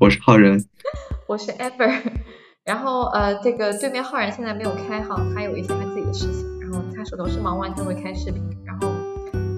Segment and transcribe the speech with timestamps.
[0.00, 0.56] 我是浩然，
[1.26, 1.92] 我是 Ever，
[2.64, 8.88] 然后呃，这个对面浩然现在没有开哈，他有一些他自己的事情，然后他手头是忙完就会开视频，然后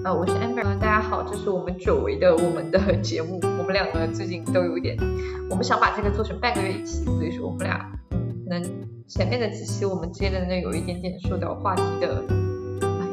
[0.03, 4.97] 呃，我是 Amber，大家好，这是我们久违的我们的 节目，我们两个最近都有一点，
[5.47, 7.77] 我们想把这个做成半个月一期，所以说我们俩
[8.09, 8.63] 可能
[9.07, 12.23] 前面的几期我们接的那有一点点受到话题的，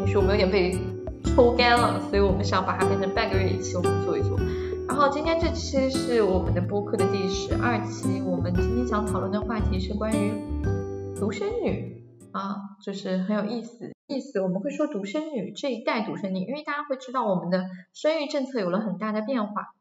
[0.00, 0.78] 也许我们有点被
[1.24, 4.38] 抽干了，所以我们想把它变成半个月一期，我们做一做。
[4.88, 10.32] 然后今天这期是我们的播客的第十二期，我们今天想讨论的话题是关于
[11.14, 14.40] 独生女啊，就是很有意思意思。
[14.40, 19.74] 我们会说独生女这一代独生女，因为大家会知道我们的生育政策有了很大的变化，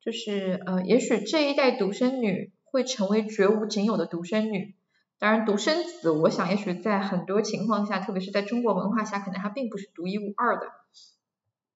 [0.00, 4.76] 就是呃，也许这一代独生女会成为绝无仅有的独生女。
[5.18, 10.66] 当然，独生子，我想也许在很多情况下，特别是在中国文化下，可能它并不是独一无二的。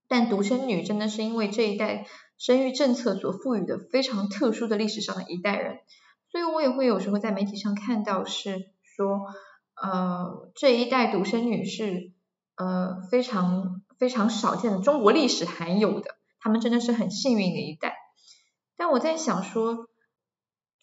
[0.06, 2.04] 但独生女真的是因为这一代。
[2.38, 5.80] 生育政策所赋予的非常特殊的历史上的一代人，
[6.30, 9.20] 所以我也会有时候在媒体上看到是说，
[9.74, 12.12] 呃，这一代独生女是
[12.56, 17.96] 呃非常非常少见的，中国历史罕有的，他们真的是很幸运的一代。
[18.76, 19.87] 但我在想说。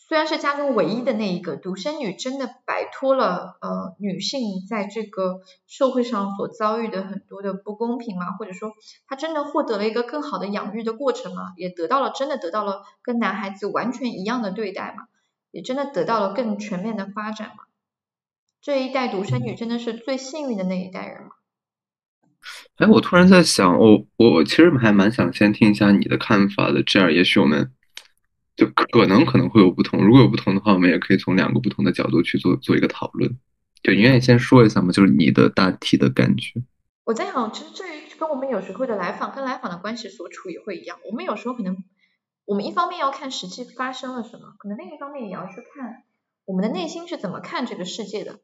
[0.07, 8.33] 虽然是家中唯一的那一个独生女，真的摆脱了呃女性在这个社会上所遭遇的很多的不公平吗？
[8.37, 8.73] 或者说
[9.07, 11.53] 她真的获得了一个更好的养育的过程吗？
[11.57, 15.07] 也得到了真的得到了跟男孩子完全一样的对待吗？
[15.49, 17.63] 也真的得到了更全面的发展吗？
[18.61, 21.29] 这一代独生女真的是最幸运的那一代人吗？
[22.77, 27.71] 哎，我突然在想，我我其实还蛮想先听一下你的看法的，这样也许我们。
[28.55, 33.37] 就可能可能会有不同，如果有不同的话，我们也可以从两个不同的角度去做做一个讨论。
[33.83, 34.91] 就你愿意先说一下吗？
[34.91, 36.63] 就是你的大体的感觉。
[37.03, 37.83] 我在想，其实这
[38.17, 40.97] 跟我们有时候的来访跟来访的关系所处也会一样。
[41.05, 41.83] 我们有时候可能，
[42.45, 46.03] 我们一方面要看实际发生了什么，可能另一方面也要去看
[46.45, 48.39] 我们的内心是怎么看这个世界的，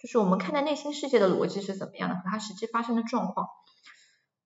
[0.00, 3.48] 就是我们看待内心世界的逻辑是怎么样的，和它实际发生的状况。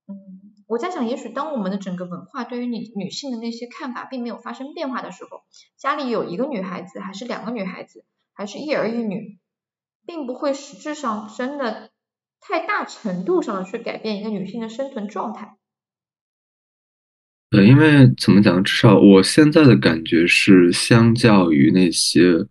[0.08, 0.39] 嗯。
[0.70, 5.42] 我在想，也许当我们的整个文化对于女女性的那些看法并没有发生变化的时候，
[5.76, 8.04] 家里有一个女孩子，还是两个女孩子，
[8.34, 9.40] 还是一儿一女，
[10.06, 11.90] 并不会实质上真的
[12.40, 15.56] 太大程度上的去改变一个女性的生存状态。
[17.50, 22.46] 对，因为怎么讲，至少我现在的感觉是，相较于那些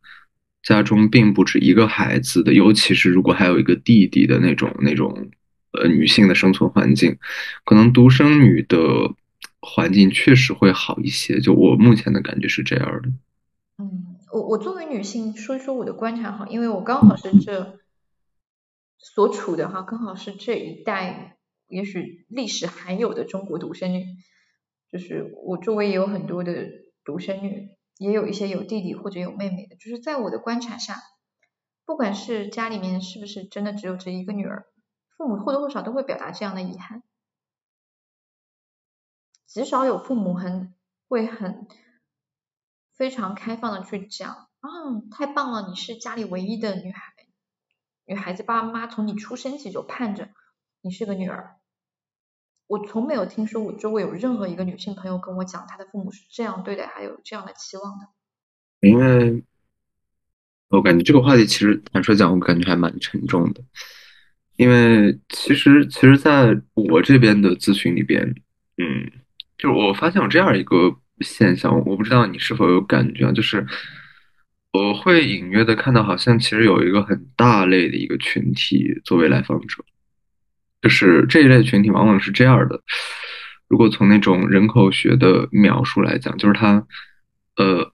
[0.62, 5.32] 家中并不止一个孩子的，尤其是如果还有一个弟弟的那种那种。
[5.72, 7.20] 呃，女性的生存环境，
[7.64, 9.14] 可能独生女的
[9.62, 11.40] 环境确实会好一些。
[11.40, 13.10] 就我目前的感觉是这样的。
[13.78, 17.78] 嗯，我我作为女性说一说我的观察哈，因为我刚好是这
[18.98, 21.38] 所处的哈，刚好是这一代
[21.68, 24.04] 也许历史罕有的中国独生女，
[24.92, 26.68] 就是我周围也有很多的
[27.06, 27.70] 独生女，
[28.00, 29.76] 也有一些有弟弟或者有妹妹的。
[29.76, 30.96] 就是在我的观察下，
[31.86, 34.66] 不管是家里面是不是真的只有这一个女儿。
[35.20, 37.04] 父母或多或少都会表达这样的遗憾，
[39.46, 40.74] 极少有父母很
[41.10, 41.68] 会很
[42.94, 44.70] 非常开放的去讲，啊，
[45.12, 47.02] 太棒了，你是家里唯一的女孩，
[48.06, 50.30] 女孩子爸爸妈妈从你出生起就盼着
[50.80, 51.58] 你是个女儿。
[52.68, 58.08] 我从没有听说我周围有任何一个女性朋友跟我讲，她的父母是这样对待，还有这样的期望的。
[58.80, 59.44] 因为
[60.70, 63.66] 我感觉这个话题其实坦率讲，我感觉还蛮沉重的。
[64.60, 68.22] 因为其实，其实在我这边的咨询里边，
[68.78, 69.10] 嗯，
[69.58, 73.66] 就是我发现有这样一个现象，我不知道你是否有感觉啊，就是
[74.74, 79.82] 我会隐约的看到，好像其实有一个很大类的一个群体作为来访者，
[80.82, 82.84] 就是这一类群体往往是这样的，
[83.70, 86.86] 如果从那种人口学的描述来讲，就是他，
[87.56, 87.94] 呃，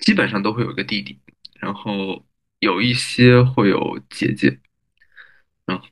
[0.00, 1.18] 基本上都会有一个弟弟，
[1.58, 2.26] 然后
[2.58, 4.58] 有一些会有姐姐。
[5.64, 5.86] 然后，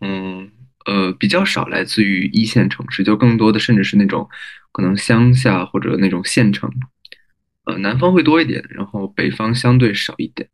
[0.86, 4.28] 呃，比较少来自于一线城市，就更多的甚至是那种
[4.72, 6.68] 可能乡下或者那种县城，
[7.64, 10.48] 呃，南方会多一点，然后北方相对少一点。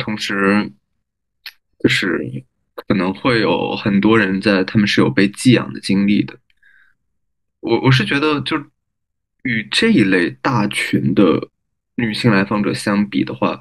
[0.00, 0.72] 同时，
[1.78, 2.18] 就是
[2.74, 6.38] 可能会有很多人在，他们是有被寄养的经历的。
[7.60, 8.56] 我我是觉得，就
[9.44, 11.48] 与这一类大群的
[11.94, 13.60] 女性来访者相比的话。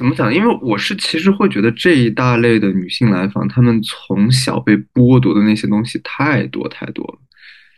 [0.00, 0.32] 怎么讲？
[0.34, 7.18] 因为我是其实会觉得这一大类的女性来访，她们从小被剥夺的那些东西太多太多了，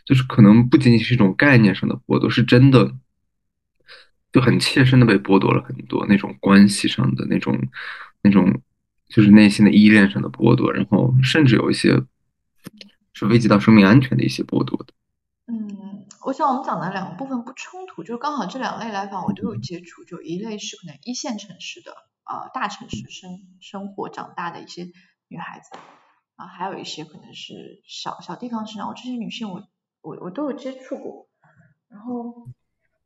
[0.04, 2.94] 就是可能不仅仅是一种概念上的剥夺，是真的
[4.30, 7.58] 就很切身的被剥夺了很多那种关系上的那种
[8.22, 8.62] 那种，
[9.08, 12.00] 就是内心的依恋上的剥夺，然后甚至有一些
[13.14, 14.94] 是危及到生命安全的一些剥夺的。
[15.48, 21.92] 嗯，我想我们讲的两个部分不冲突，就是刚好这两类来访我都有接触，就一类是可能一线城市的
[22.24, 24.86] 呃大城市生生活长大的一些
[25.28, 25.78] 女孩子，
[26.36, 29.62] 啊还有一些可能是小小地方生长，我这些女性我
[30.00, 31.28] 我我都有接触过，
[31.88, 32.46] 然后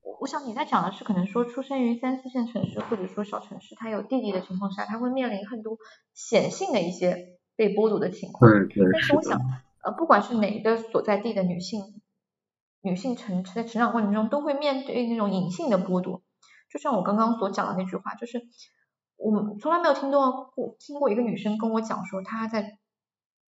[0.02, 5.78] 我我想你在讲的是可能说出生于三四线城市或者说小城市，她有弟弟的情况下，她会面临很多
[6.14, 9.40] 显性的一些被剥夺的情况，对对但是我想
[9.82, 12.00] 呃不管是哪个所在地的女性。
[12.82, 16.22] 女性成在成长过程中都会面对那种隐性的剥夺，
[16.70, 18.46] 就像我刚刚所讲的那句话，就是
[19.16, 22.78] 我从来没有听到过听过一个女生跟我讲说她在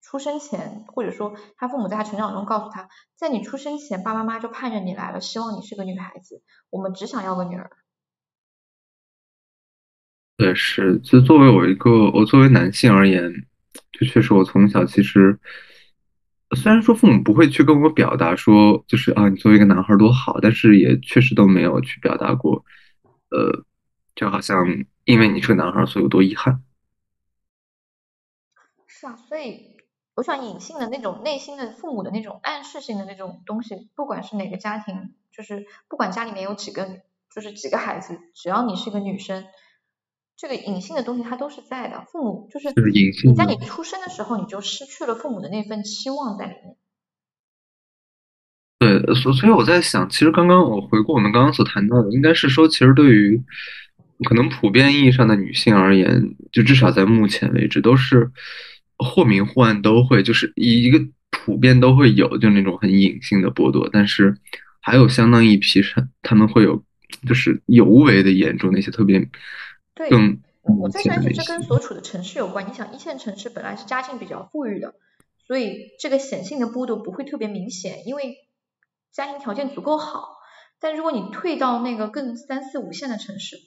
[0.02, 7.70] 出生前，或者说她父母在她成长中告诉她，在你出生前，爸爸妈妈就盼着你来了，希望你是个女孩子，我们只想要个女儿。
[10.38, 13.34] 对，是，就作为我一个我作为男性而言，
[13.92, 15.40] 就确实我从小其实。
[16.56, 22.64] 虽然说父母不会去跟我表达说，就是啊，你作为一个男孩多好，但是也确实都没有去表达过，
[23.32, 23.66] 呃，
[24.16, 24.66] 就好像
[25.08, 26.62] 因为你是个男孩，所以有多遗憾。
[28.86, 29.78] 是啊，所以
[30.16, 37.02] 我想隐性的那种内心的父母的那种暗示性的那种东西，不管是哪个家庭，就是不管家里面有几个，
[37.34, 39.46] 就是几个孩子，只要你是个女生。
[40.36, 42.68] 这个隐性的东西它都是在的，父母就是
[43.24, 46.76] 你在你出生的时候你就失去了父母的那份期望在里面。
[48.78, 53.44] 对，所所以我在想，其实刚刚我回顾我们刚刚所谈到的，应该是说，其实对于
[54.26, 58.32] 可能普遍意义上的女性而言，就至少在目前为止，都是
[58.98, 61.00] 或明或暗都会，就是一个
[61.30, 64.38] 普遍都会有，就那种很隐性的剥夺，但是
[64.82, 66.84] 还有相当一批是他们会有，
[67.28, 69.30] 就是尤为的严重那些特别。
[69.94, 70.10] 对，
[70.64, 72.68] 我在想，这跟所处的城市有关。
[72.68, 74.96] 你想，一线城市本来是家境比较富裕的，
[75.46, 78.36] 所以这个显性的剥夺不会特别明显，因为
[79.14, 80.36] 家庭条件足够好。
[80.80, 83.58] 但如果你退到那个更三四五线的城市，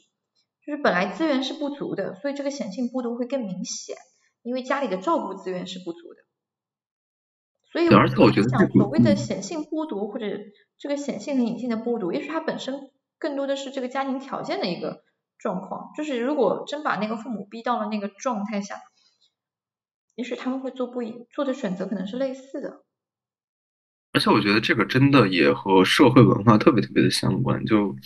[0.70, 3.96] 就是本来资源是不足的，所以这个显性剥夺会更明显，
[4.42, 6.20] 因为家里的照顾资源是不足的。
[7.72, 10.26] 所以，而且我觉得讲所谓的显性剥夺或者
[10.78, 15.02] 这个显性和隐性的剥夺，也许它本身更多的是这个家庭条件的一个。
[15.42, 18.76] 状况就是，如果真把那个父母逼到了那个状态下，
[20.14, 22.84] 也许他们会做不一做的选择，可能是类似的。
[24.12, 27.64] 而且我觉得这个真的也和社会文化特别特别的相关。
[27.64, 27.96] 就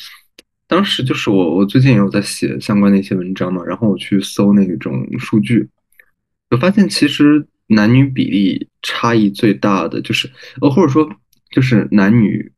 [0.66, 5.69] 当时就是我我最近也有在写相关的一些文章嘛，然后我去搜那种数据，
[6.50, 10.31] 我发现其实男女比例差异最大的就是
[10.61, 11.08] 呃或者说
[11.50, 12.52] 就是男女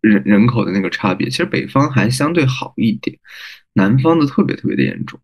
[0.00, 3.18] 人人口的那个差别，其实北方还相对好一点。
[3.74, 5.18] 南方的特别特别的严重，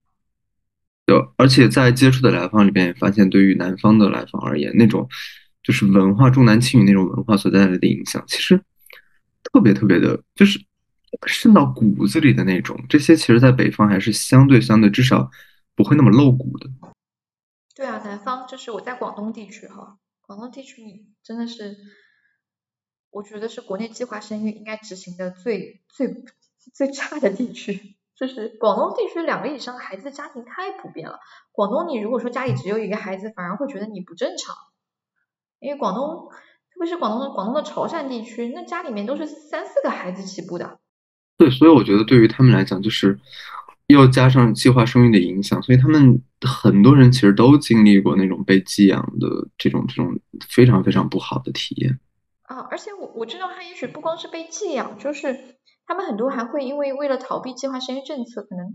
[1.06, 5.06] 就而且在接触的来访里边也发现，对于南方的来访而言，那种
[5.62, 8.58] 就是文化重男轻女那种文化所带来的影响，其实
[9.52, 10.58] 特别特别的，就是
[11.26, 12.78] 渗到骨子里的那种。
[12.88, 15.30] 这些其实，在北方还是相对相对，至少
[15.74, 16.68] 不会那么露骨的。
[17.74, 21.76] 对啊，南方就是我在广东地区哈，广东地区你真的是，
[23.10, 26.24] 我觉得是国内计划生育应该执行的最最
[26.74, 27.96] 最差的地区。
[28.14, 31.20] 就是广东地区两个以上孩子家庭太普遍了。
[31.52, 34.56] 广东，你如果说家里只有一个孩子，反而会觉得你不正常。
[35.60, 40.80] 因为广东，特别是广东的广东的潮汕地区，那家里面都是三四个孩子起步的。
[41.38, 43.18] 对，所以我觉得对于他们来讲，就是
[43.86, 50.18] 又加上计划生育的影响，所以他们很多人其实都经历过那种被寄养的这种这种
[50.50, 51.98] 非常非常不好的体验。
[52.42, 55.56] 啊，而且我我知道他也许不光是被寄养，就是。
[55.90, 58.74] 他们很多还会因为为了逃避计划生育政策，可能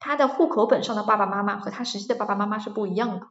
[0.00, 3.26] 他的户口本上的爸爸妈妈和他实际的爸爸妈妈是不一样的。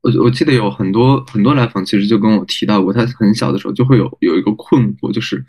[0.00, 5.46] 我我记得有很多很多来访，其实就跟我提到过，他很小的时候就会有有一个困惑，就是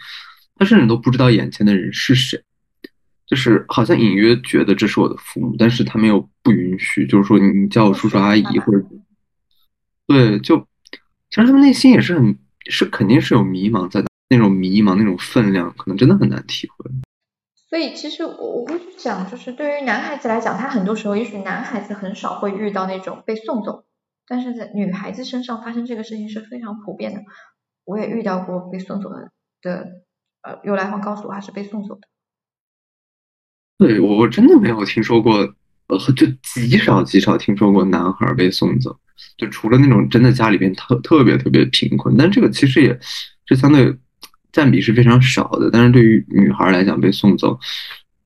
[0.56, 2.40] 他甚至都不知道眼前的人是谁，
[3.30, 8.84] 就是好像隐约觉得这是我的父母，但是他们又不允许，就是说你叫我叔叔阿姨或者
[10.08, 10.58] 对，就
[11.30, 12.38] 其实他们内心也是很
[12.70, 14.10] 是肯定是有迷茫在的。
[14.32, 16.92] 那种迷茫，那种分量，可能真的很难体会。
[17.68, 23.86] 所以，其实我我会去讲，就是对于男孩子来讲，他很多时候，也许男孩子很少会遇到那种被送走，
[24.28, 27.22] 但是在女孩子身上发生这个事情是非常普遍的。
[27.86, 29.32] 我也遇到过被送走的
[29.64, 29.88] 的，
[30.44, 32.02] 呃，有来访告诉我他是被送走的。
[33.80, 35.38] 对我我真的没有听说过，
[35.88, 38.96] 呃，就极少极少听说过男孩被送走，
[39.38, 43.00] 就除了那种真的家里边特特别特别贫困，但这个其实也
[43.48, 43.98] 是相对。
[44.52, 47.54] 占比是非常少的，但是对于女孩来讲，被送走，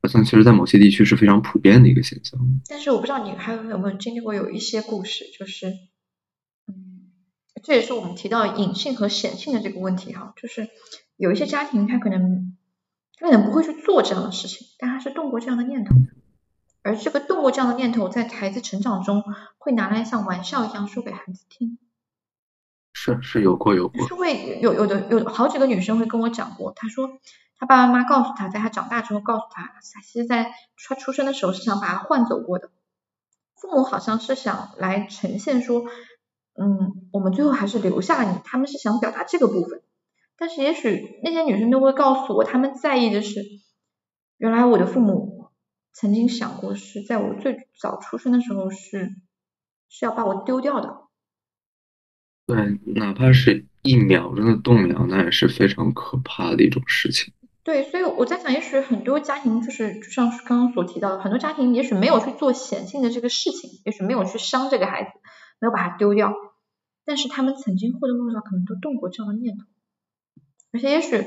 [0.01, 2.39] 好像其实，在某些地区是非常普遍的一个现象。
[2.69, 5.67] 但是我不知道你还有没有经历过有一些故事，就是，
[6.67, 7.11] 嗯，
[7.61, 10.69] 这也是我们提到隐性和显性的这个问题哈，就是
[11.17, 12.52] 有一些家庭他可能
[13.23, 16.11] 他可能不会去做这样的事情，但他是动过这样的念头的，
[16.81, 19.23] 而这个动过这样的念头，在孩子成长中
[19.57, 21.77] 会拿来像玩笑一样说给孩子听。
[22.91, 27.17] 是是有过有过，是会有有的有好几个女生会跟我讲过，她说
[27.57, 30.51] 她爸爸妈妈告诉她，在她长大之后告诉她，她其实在
[30.85, 32.71] 她出生的时候是想把她换走过的，
[33.55, 35.85] 父母好像是想来呈现说，
[36.59, 39.81] 嗯，我们最后还是留下你，他们是想表达这个部分，
[40.43, 43.39] 但是也许那些女生都会告诉我，她们在意的是，
[44.35, 45.51] 原来我的父母
[45.93, 49.15] 曾经想过是在我最早出生的时候是
[49.87, 50.97] 是要把我丢掉的。
[52.45, 52.57] 对，
[52.93, 57.33] 哪怕是一秒钟的动摇，那也是非常可怕的一种事情。
[57.63, 65.09] 对，所以我在想，也许很多家庭就是就像刚刚所提到的，很多家庭也许没有去做显性的这个事情，也许没有去伤这个孩子，
[65.61, 66.33] 没有把他丢掉，
[67.05, 69.63] 但是他们曾经或多或少可能都动过这样的念头，
[70.73, 71.23] 而且也许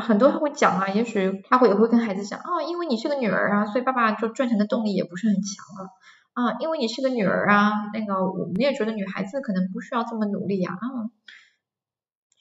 [0.00, 5.90] 很多他会讲啊，也许他会也会跟孩子讲啊，因为你是个女儿啊，所以爸爸就赚钱的动力也不是很强了。
[6.34, 11.10] 啊，因为你是个女儿啊，那个我们也觉得女孩子可能不需要这么努力呀，啊，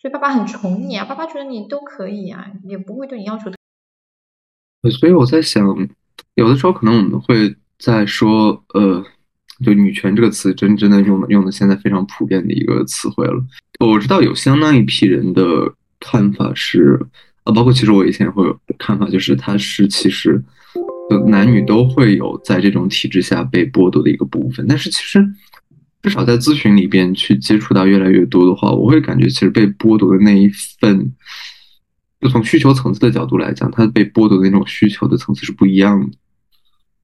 [0.01, 3.51] 所以爸爸很宠你啊，爸爸觉得你都可以啊，也不会对你要求。
[4.97, 5.65] 所以我在想，
[6.35, 9.03] 有的时候可能我们会在说，呃，
[9.63, 13.43] 就女权这个词，真真的用的用的现在非常普遍的一个词汇了。
[13.85, 15.43] 我知道有相当一批人的
[16.01, 16.99] 看法是，
[17.45, 20.43] 啊，包括其实我以前会有看法，就是他是其实。
[21.27, 25.21] 男女都会有在这种体制下被剥夺的一个部分，但是其实
[26.01, 31.11] 至少在咨询里边去接触到越来越多的话，我会感觉其实被剥夺的那一份，
[32.21, 36.15] 就从需求层次的角度来讲，他被剥夺的那种需求的层次是不一样的。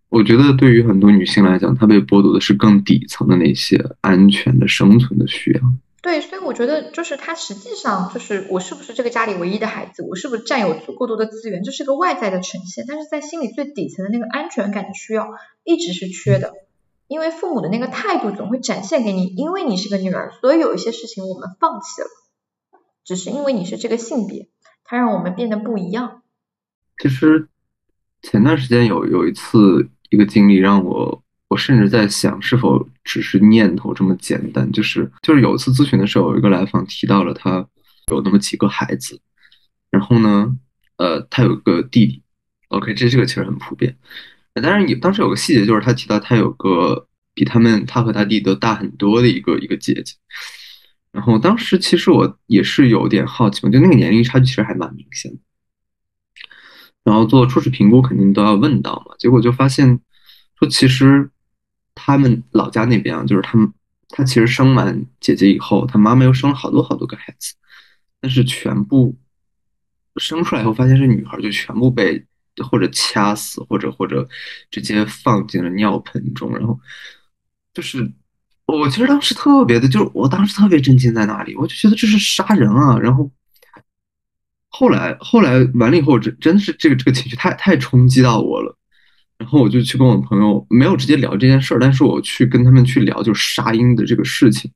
[0.07, 5.61] 我觉得对于很多女性来讲，她被剥夺的是更底层的那些安全的生存的需要。
[5.99, 15.27] 对，所以我觉得就是他实际上就是我是不是这个家里唯一的孩子，我是不是占有足够多的资源，这是个外在的呈现，但是在心里最底层的那个安全感的需要
[15.63, 16.53] 一直是缺的，
[17.07, 22.07] 因为父母的那个态度总会展现给你，因为你是个女儿，所以有一些事情我们放弃了，
[23.03, 24.47] 只是因为你是这个性别，
[24.85, 26.21] 它让我们变得不一样。
[27.01, 27.49] 其实
[28.21, 31.23] 前段时间有有一次一个经历让我。
[31.49, 34.69] 我甚至在想，是否只是念头这么简单？
[34.73, 37.65] 就是就是有一次咨询的时候，有一个来访提到了他
[38.11, 39.17] 有那么几个孩子，
[39.89, 40.53] 然后呢，
[40.97, 42.21] 呃，他有个弟弟。
[42.67, 43.97] OK，这这个其实很普遍。
[44.55, 50.15] 当然，有当时有个细节，就是他提到他有个比他们他和他弟都大很多的一个一个姐姐。
[51.13, 55.37] 然后当时其实我也是有点好奇，嘛，就那个年龄差距其实还蛮明显的。
[57.05, 60.01] 然后做初始评估肯定都要问到嘛，结果就发现
[60.59, 61.31] 说其实。
[61.99, 63.73] 他们老家那边啊，就是他们，
[64.09, 67.55] 他其实生完姐姐以后，他妈妈又生了好多好多个孩子，
[68.21, 69.17] 但是全部
[70.17, 72.23] 生出来以后，发现是女孩，就全部被
[72.69, 74.27] 或者掐死，或者或者
[74.69, 76.79] 直接放进了尿盆中，然后
[77.73, 78.11] 就是
[78.67, 83.31] 我其实当时特别的，就是我当时特别震惊在哪里，我就觉得这是杀人啊，然后
[84.69, 88.77] 后来后来完了以后，真真的是这个这个情绪太太冲击到我了。
[89.37, 94.71] 然后我就去跟我朋友没有直接聊这件事儿，但是我去跟他们去聊就是杀婴的这个事情。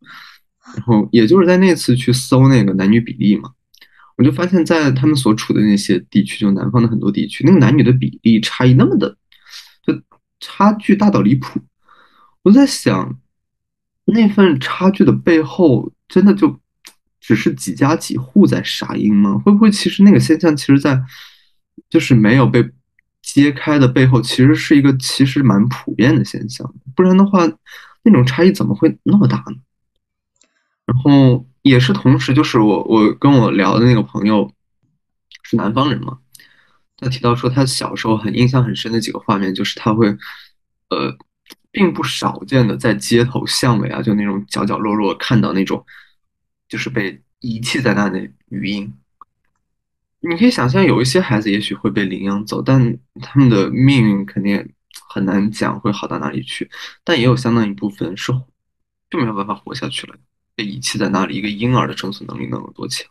[0.76, 3.50] 然后也就是在那次去搜那个男女比例嘛，
[4.16, 9.18] 我就发现，在他们所处的那些地区，就南方的很多地区，那个男女的比例差异那么的，
[9.84, 10.00] 就
[10.40, 11.60] 差距大到离谱。
[12.44, 13.20] 我在想，
[14.06, 16.62] 那份差距的背后，真的就
[17.20, 19.38] 只是几家几户在杀婴吗？
[19.40, 21.02] 会不会其实那个现象，其实在
[21.90, 22.64] 就是没有被。
[23.34, 27.48] 揭开的背后其实是一个其实蛮普遍的现象，不然的话，
[28.04, 29.56] 那种差异怎么会那么大呢？
[30.86, 34.52] 然后也是同时，就是我我跟我聊的那个朋友
[35.44, 36.18] 是南方人嘛，
[36.98, 40.10] 他提到说他小时候很印象很深的几个画面，就是他会
[40.90, 41.16] 呃
[41.72, 45.86] 并不少见的在街头巷尾啊，就那种角角落落看到那种
[46.68, 48.20] 就是被遗弃在那的
[48.50, 48.94] 语音。
[50.24, 54.72] 你可以想象，有一些孩子也许会被领养走，但他们的命运肯定
[55.10, 56.70] 很难讲会好到哪里去。
[57.04, 58.32] 但也有相当一部分是
[59.10, 60.16] 就没有办法活下去了，
[60.56, 61.36] 被遗弃在那里。
[61.36, 63.08] 一个婴儿的生存能力能有多强？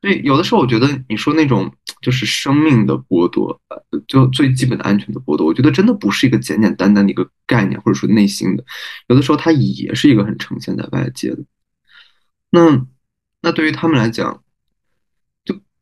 [0.00, 8.64] 所以有的时候，我觉得你说那种就是生命的剥夺，呃就最基本的安全的剥夺，我觉得真的不是一个简简单单的一个概念，或者说内心的。
[9.08, 11.44] 有的时候，它也是一个很呈现在外界的。
[12.48, 12.86] 那
[13.42, 14.42] 那对于他们来讲。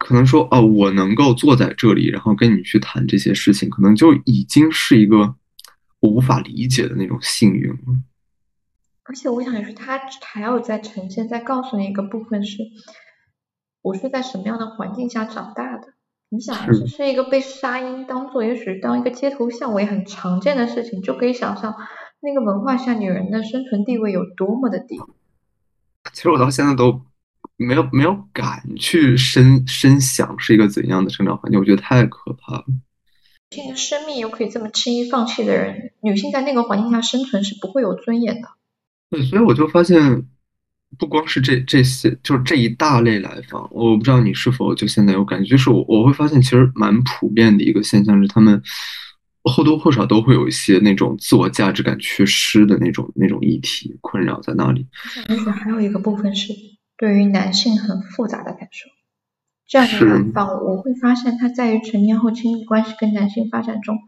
[0.06, 5.34] 可能说哦，我能够坐在这里，然后跟你去谈这些事情，可能就已经是一个
[5.98, 7.78] 我无法理解的那种幸运了。
[9.02, 12.58] 而且我想是，他还要再呈现、再告诉你一个部分是，
[13.82, 15.88] 我是在什么样的环境下长大的。
[16.28, 21.75] 你想，这是一个被杀婴当做也许当一个街头巷尾很常见的事情，就可以想象
[22.20, 25.00] 那个文化下女人的生存地位有多么的低。
[26.12, 27.02] 其实我到现在都
[27.56, 32.64] 没有没有敢去深深想是一个怎样的成长环境，我觉得太可怕了。
[33.50, 38.48] 女性的生命又可以这么轻易放弃的人，女性在那个环境下生存是不会有尊严的。
[39.10, 40.26] 对，所以我就发现。
[40.98, 48.62] 不光是这这些，就是这一大类来访，我不知道你是否就现在有感觉，就是我我会发现，其实蛮普遍的一个现象是，他们
[49.42, 54.86] 或多或少都会有一些那种自我价值感缺失的那种那种议题困扰在那里。
[55.28, 56.52] 而且还有一个部分是
[56.96, 58.88] 对于男性很复杂的感受，
[59.66, 63.98] 这样的来访，我会发现他在于成年后亲密关系跟男性发展中，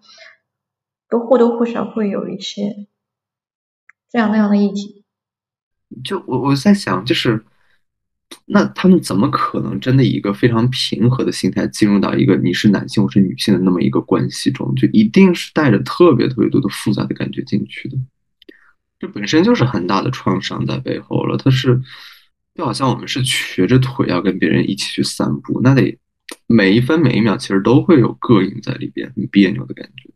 [1.08, 2.86] 都或多或少会有一些
[4.10, 5.04] 这样那样的议题。
[6.04, 7.44] 就我我在想，就是
[8.46, 14.74] 那他们怎么可能真的以一个非常平和的心态进入到一个你是男性我是女性的那么一个关系中？
[14.74, 17.96] 就一定是带着特别特别多的复杂的感觉进去的。
[18.98, 21.36] 这本身就是很大的创伤在背后了。
[21.36, 21.80] 它是
[22.58, 25.96] 就好像我们是瘸着腿要跟别人一起去散步，那得
[26.48, 30.10] 每一分每一秒其实都会有膈应在里边，很别扭的感觉。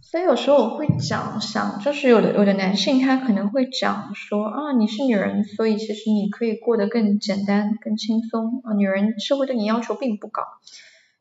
[0.00, 8.72] 所以有时候我会讲，想就是有的有的男性他可能会讲说啊，你是女人，所以其实你可以过得更简单、更轻松啊。
[8.72, 10.44] 女人社会对你要求并不高，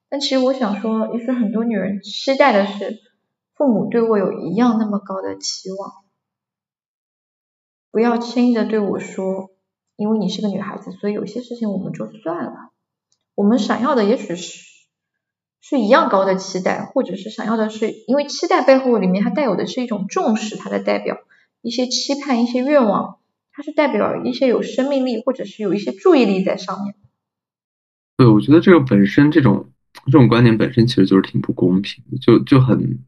[0.07, 3.01] 但其实我想说，也许很多女人期待的是
[3.53, 6.05] 父母对我有一样那么高的期望，
[7.91, 9.49] 不要轻易的对我说，
[9.97, 12.71] 因为你是个女孩子，所以有些事情我们就算了。
[13.35, 14.65] 我们想要的也许是。
[15.59, 21.17] 是一样高的期待，或者是想要的是，因为期待背后里面它带有的是一种重视，它的代表
[21.61, 23.17] 一些期盼、一些愿望，
[23.51, 26.95] 它是代表一些有生命力，或者是有一些注意力在上面。
[28.15, 29.71] 对，我觉得这个本身这种
[30.05, 32.99] 这种观点本身其实就是挺不公平，就就很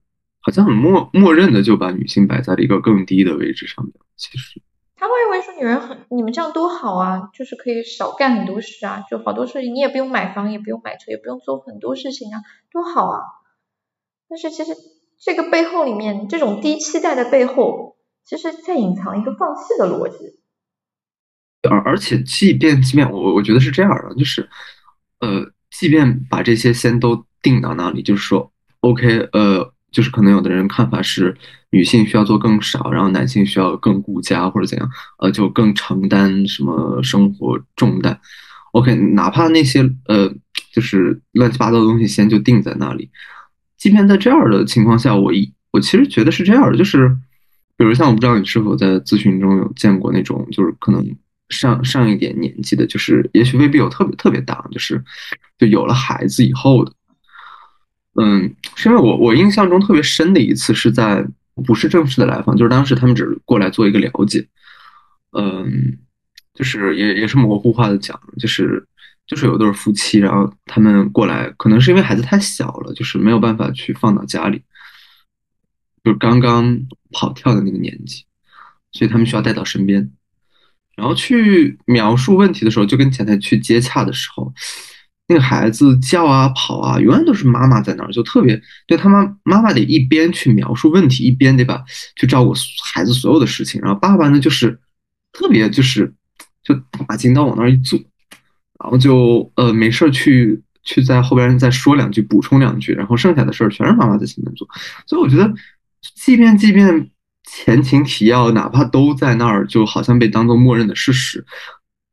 [0.41, 4.61] 好像很默默认的就把女性摆在了一个更低的位置上面，其实。
[5.00, 13.22] 他会认为说女人很，你们这样多好啊，就是可以少干很多事啊，就好多事情你也不用买房，也不用买车，也不用做很多事情啊，多好啊。
[14.27, 14.74] 但是其实
[15.18, 20.18] 这个背后里面，这种低期待的背后，其实在隐藏一个放弃的逻辑。
[21.70, 24.50] 而而且即便即便我我觉得是这样的，就是
[25.22, 29.74] 呃，即便把这些先都定到那里，就是说 OK，呃。
[29.91, 31.35] 就是可能有的人看法是
[31.71, 38.19] 女性需要做更少，然后男性需要更顾家或者怎样，呃，就更承担什么生活重担。
[38.71, 40.31] OK，哪怕那些呃，
[40.71, 43.09] 就是乱七八糟的东西先就定在那里，
[43.77, 47.09] 即便在这样的情况下，我一我其实觉得是这样的，就是
[47.77, 51.03] 比如像我不知道你是否在咨询中有见过那种，就是可能
[51.49, 55.03] 上上一点年纪的，就是也许未必有特别特别大，就是
[55.57, 56.93] 就有了孩子以后的。
[58.22, 61.25] 嗯，是因为我我印象中特别深的一次是在
[61.66, 64.46] 不是正式的来访，就是当时他们只是过来做一个了解，
[65.32, 65.98] 嗯，
[66.53, 68.86] 就是也也是模糊化的讲，就是
[69.25, 74.62] 就是有对夫妻，然后他们过来，可能是因为孩子太小了，就是没有办法去放到家里，
[76.03, 76.77] 就刚刚
[77.12, 78.25] 跑跳的那个年纪，
[78.92, 80.12] 所以他们需要带到身边，
[80.98, 84.53] 然后去描述问题的时候，就跟前台去接洽的时候。
[85.29, 91.79] 那个孩子叫啊跑啊，永远都是妈妈在那儿，就特别对他妈妈妈得一边去描述问题，一边得把
[92.15, 92.51] 去照顾
[92.96, 93.79] 孩子所有的事情。
[93.79, 94.79] 然后爸爸呢，就是
[95.31, 96.11] 特别就是
[96.63, 96.75] 就
[97.07, 98.00] 把金刀往那儿一坐，
[98.79, 104.68] 然后就呃没事儿去去在后边再说两句，补充两句，然后剩下的事儿全是妈妈在前面做。
[105.05, 105.53] 所以我觉得，
[106.15, 107.11] 即便即便
[107.48, 111.46] 前情提要哪怕都在那儿，就好像被当做默认的事实，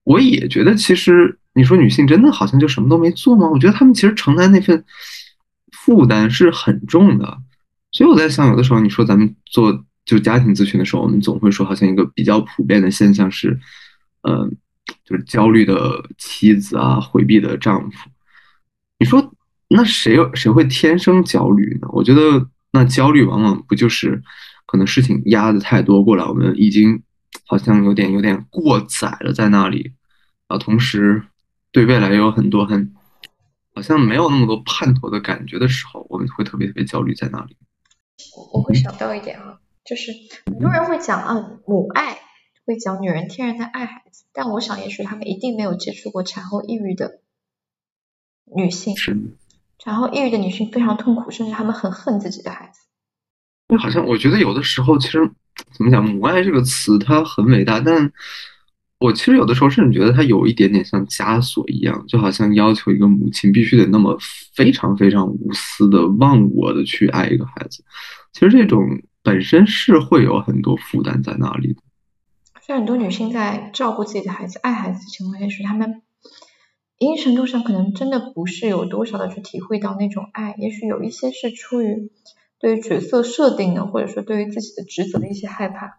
[0.05, 1.38] 我也觉得其实。
[1.57, 3.49] 你说女性真的好像就什么都没做吗？
[3.49, 4.85] 我觉得她们其实承担那份
[5.73, 7.38] 负担是很重的，
[7.92, 13.59] 所以我在想，有的时候你说咱们做就家庭咨询的时候，我们总会说，好像一个比较普遍的现象是，
[14.29, 14.55] 嗯，
[15.03, 18.11] 就是焦虑的妻子啊，回避的丈夫。
[18.99, 19.33] 你说
[19.69, 21.88] 那谁谁会天生焦虑呢？
[21.90, 24.23] 我觉得那焦虑往往不就是
[24.66, 27.03] 可能事情压的太多过来，我们已经
[27.47, 29.92] 好像有点有点过载了在那里
[30.49, 31.23] 啊，同时。
[31.76, 32.94] 对未来有很多很
[33.74, 37.54] 好像没有那么多盼头的感觉的时候，我们会特别特别焦虑在那里？
[38.50, 40.10] 我会想到一点啊，就是
[40.46, 42.18] 很多人会讲啊母爱，
[42.64, 47.20] 会讲女人天然的爱孩子，但我想也许他们一定没有接触过产后抑郁的
[48.56, 48.96] 女性。
[48.96, 49.14] 是。
[49.78, 52.80] 产后抑郁的女性非常痛苦，甚至她们很恨自己的孩子。
[53.68, 55.30] 就好像我觉得有的时候其实
[55.76, 58.10] 怎么讲，母爱这个词它很伟大，但。
[58.98, 64.16] 我其实有的时候甚至觉得它有一点点像枷锁一样，就好像要求一个母亲必须得那么
[64.54, 67.85] 非常非常无私的、忘我的去爱一个孩子。
[68.32, 68.80] 其实这种
[69.22, 71.82] 本身是会有很多负担在那里的。
[72.62, 76.00] 所以很多女性在照顾自己的孩子、爱孩子的情况下，是她们
[76.96, 82.11] 一定程度上可能真的不是有多少的去体会到那种爱，也许有一些是出于
[82.59, 85.98] 对于角色设定的，或者说对于自己的职责的一些害怕，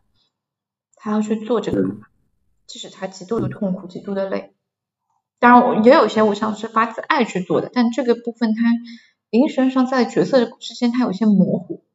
[0.96, 1.98] 她要去做这个。
[2.68, 4.54] 即使他极度的痛苦、极度的累，
[5.40, 8.62] 当然也有些我想是发自爱去做的，但这个部分他
[9.30, 11.86] 一定程度上在角色之间他有些模糊。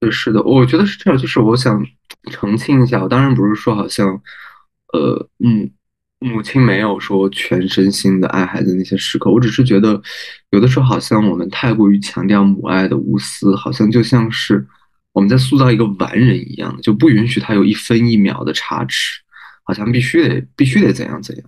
[0.00, 1.18] 对，是的，我觉得是这样。
[1.18, 1.84] 就是我想
[2.30, 4.22] 澄清一下，我当然不是说好像，
[4.92, 5.70] 呃，母
[6.20, 10.00] 母亲没有说全身心的爱孩子那些时刻，我只是觉得
[10.50, 14.66] 有的时候好像我们太过于强调母爱的无私，好像就像是
[15.12, 19.22] 我们在塑造一个完人一样，就不允许他有一分一秒的差池。
[19.64, 21.44] 好像必须得必须得怎样怎样，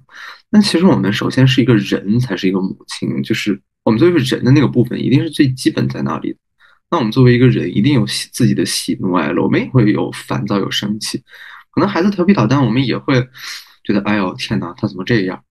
[0.48, 6.38] 那其实我们首先是一个人才是一个母亲，就是我们作为人的那个部分，一定是最基本在那里的。
[6.90, 11.18] 那我们作为一个人，一定有喜自己的喜怒哀乐，我们也会有烦躁有生气，
[11.70, 13.20] 可能孩子调皮捣蛋，我们也会
[13.84, 15.44] 觉得哎呦天哪，他怎么这样？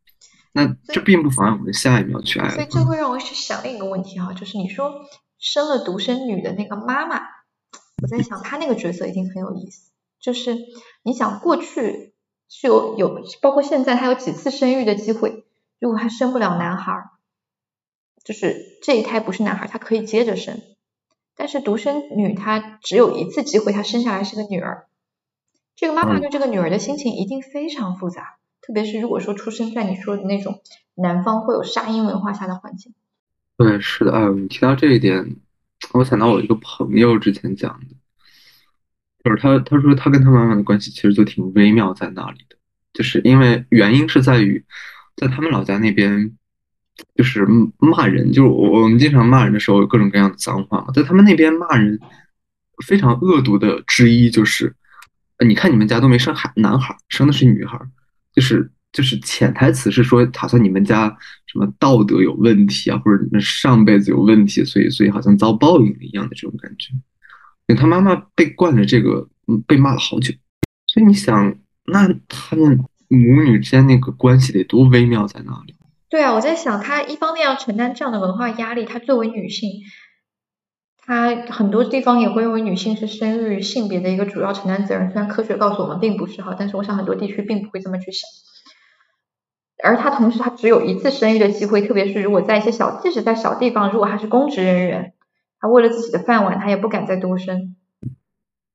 [0.54, 2.49] 那这并不妨碍我们下一秒去爱。
[2.49, 4.91] 所以这会让我去想另一个问题哈，就是你说
[5.38, 7.19] 生了独生女的那个妈妈，
[8.01, 10.58] 我在想她那个角色一定很有意思，就是
[11.04, 12.14] 你想过去。
[12.49, 15.45] 是有有，包括现在他有几次生育的机会，
[15.79, 17.10] 如果他生不了男孩，
[18.23, 20.62] 就是这一胎不是男孩，他可以接着生。
[21.38, 24.86] 但是独生女她只有一次机会，她生下来是个女儿，
[25.75, 30.62] 这个妈妈对这个女儿的心情一定非常复杂，特别是如果说出生在你说的那种
[30.95, 32.93] 南方会有杀婴文化下的环境。
[33.58, 35.36] 对，是的，哎，你提到这一点，
[35.91, 37.94] 我想到我一个朋友之前讲的。
[39.26, 42.56] 就是他，他说他跟他妈妈的关系其实就挺微妙在那里的，
[42.94, 44.64] 就是因为原因是在于，
[45.16, 46.32] 在他们老家那边，
[47.16, 47.44] 就是
[47.80, 52.00] 骂人，就是我我们经常骂人的时候有各种各样的脏话嘛，在他们那边骂人
[52.86, 54.76] 非常恶毒的之一就是，
[55.44, 57.80] 你看你们家都没生孩男孩，生的是女孩，
[58.36, 61.10] 就是就是潜台词是说，好像你们家
[61.48, 66.94] 什么道德有问题啊，或者你们上辈子有问题，所以所以好像遭报应一样的这种感觉。
[67.73, 69.28] 他妈妈被惯了这个，
[69.65, 70.34] 被骂了好久，
[70.86, 75.73] 所以你想，那他们母女之间那个关系得多微妙在哪里？
[76.10, 79.71] 对啊，我在想，她一方面要承担这样的文化压力，她作为女性，
[80.97, 88.30] 她很多地方也会认为女性是生育性别的一个主要承担责任，虽然科学告诉我们并不是哈，但是我想很多地区并不会这么去想。
[89.84, 95.14] 而她同时，她只有一次生育的机会，特别是如果在一些小，即使在小地方，如果她是公职人员。
[95.60, 97.76] 他为了自己的饭碗，他也不敢再多生，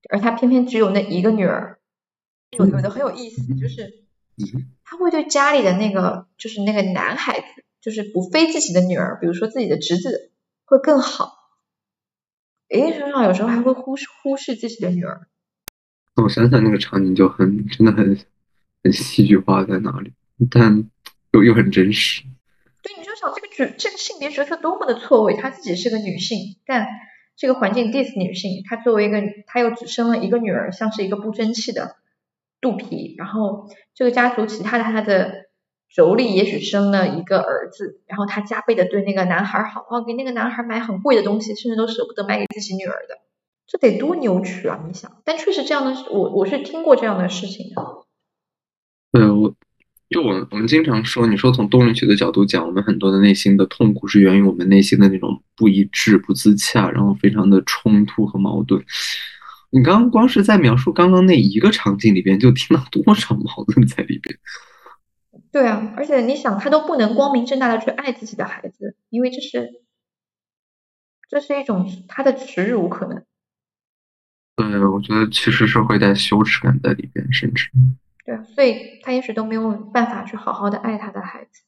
[0.08, 1.78] 而他偏偏只有那一个女儿，
[2.56, 4.04] 有有的很有意思，就是
[4.84, 7.46] 他会对家里的那个就是那个男孩子，
[7.80, 10.32] 就是不非自己的女儿，比如说自己的侄子，
[10.64, 11.36] 会更好。
[12.68, 15.26] 一定程度上，有时候还会忽视忽视自己的女儿。
[16.22, 18.16] 我想想那个场景就很真的很
[18.82, 20.12] 很戏剧化在哪里，
[20.50, 20.88] 但
[21.32, 22.22] 又又很真实。
[22.82, 26.86] 对，你就想这个角这个性别角色多么的错位，她自己是个女性，但
[27.36, 31.96] 这个环境 diss 女性，她作为一个，她又只生了一个女儿，像是一个不争气的
[32.60, 35.46] 肚皮，然后这个家族其他的她的
[35.94, 43.18] 妯娌也许生了一个儿子，然后她加倍的对那个男孩好，哦，给那个男孩买很贵的东西，甚至都舍不得买给自己女儿的，
[43.66, 44.82] 这得多扭曲啊！
[44.86, 47.82] 你想，但确实这样的，我我是听过这样的事情的。
[49.12, 49.52] 对，我。
[50.10, 58.84] 就我们我们经常说，你说从动力学的角度讲，我们很多的内心的痛苦是源于我们内心的那种不一致、不自洽，然后非常的冲突和矛盾。
[59.70, 64.36] 你刚刚光是在描述刚刚那一个场景里边，就听到多少矛盾在里边？
[65.52, 69.80] 对啊，而且你想，他都不能光明正大的去爱自己的孩子，因为这是
[71.28, 73.22] 这是一种他的耻辱，可能。
[74.56, 77.70] 对，我觉得其实是会带羞耻感在里边，甚至。
[78.30, 81.62] 对，所以他也许都没有办法去好好的爱他的孩子。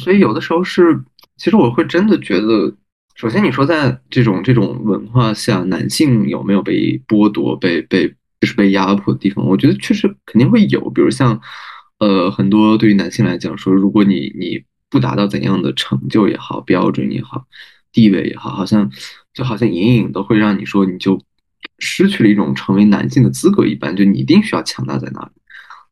[0.00, 1.00] 所以有的时候是，
[1.36, 2.76] 其实我会真的觉得，
[3.14, 8.08] 首先你说在这种这种文化下，男性有没有被剥夺、被被
[8.40, 9.46] 就是被压迫的地方？
[9.46, 10.90] 我觉得确实肯定会有。
[10.90, 11.40] 比如像，
[12.00, 17.46] 呃，很多对于男性来讲说，如果你你不达到怎样的成就也好、标准也好、
[17.92, 18.90] 地位也好，好像
[19.32, 21.20] 就好像隐隐的会让你说，你就
[21.78, 25.37] 失去了一种成为男性的资格一般，就你一定需要强大在那里。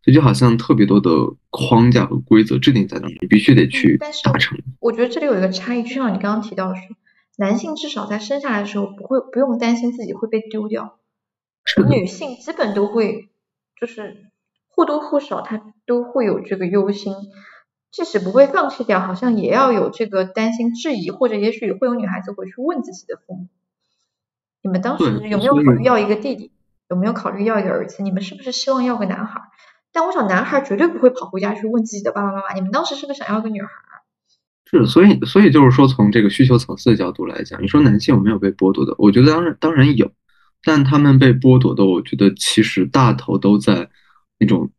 [0.06, 1.10] 这就好像特别多的
[1.50, 4.56] 框架和规则制定在那里，你必须得去达成。
[4.78, 6.96] 我觉得这里有一个差异，就像你刚刚提到的说，
[7.36, 11.00] 男性至少在生下来的时候不会不用担心自己会被丢掉，
[11.88, 13.30] 女性基本都会
[13.80, 14.30] 就是
[14.68, 17.12] 或多或少她都会有这个忧心，
[17.90, 23.48] 即使不会放弃掉，好像也要有这个担心、质疑，或者也许会有女孩子回去问自己的父母：
[24.62, 26.52] 你们当时有没有考虑要一个弟弟？
[26.88, 28.04] 有没有考虑要一个儿子？
[28.04, 29.40] 你们是不是希望要个男孩？
[29.96, 33.68] 但我想男孩绝对不会跑回家去问自己的爸爸妈妈：你们当时是不是想要个女孩？
[34.70, 38.94] 是，所以，所以就是说，从这个需求层次的角度来讲，你说男性有没有被剥夺的？
[38.98, 40.12] 我觉得当然，当然有，
[40.62, 43.88] 但他们被剥夺的，我觉得其实大头都在
[44.38, 44.70] 那种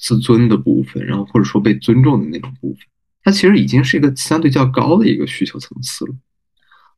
[0.00, 2.80] 自尊的部分，然后或者说被尊重的那种部分，
[3.24, 6.14] 它其实已经是一个相对较高的一个需求层次了。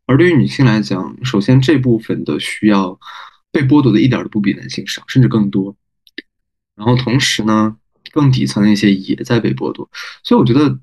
[0.06, 2.96] 而对于女性来讲，首先这部分的需要
[3.50, 5.74] 被剥夺的一点都不比男性少，甚至更多。
[6.76, 7.76] 然后同时呢，
[8.12, 9.88] 更底层的一些也在被剥夺，
[10.22, 10.78] 所以我觉得。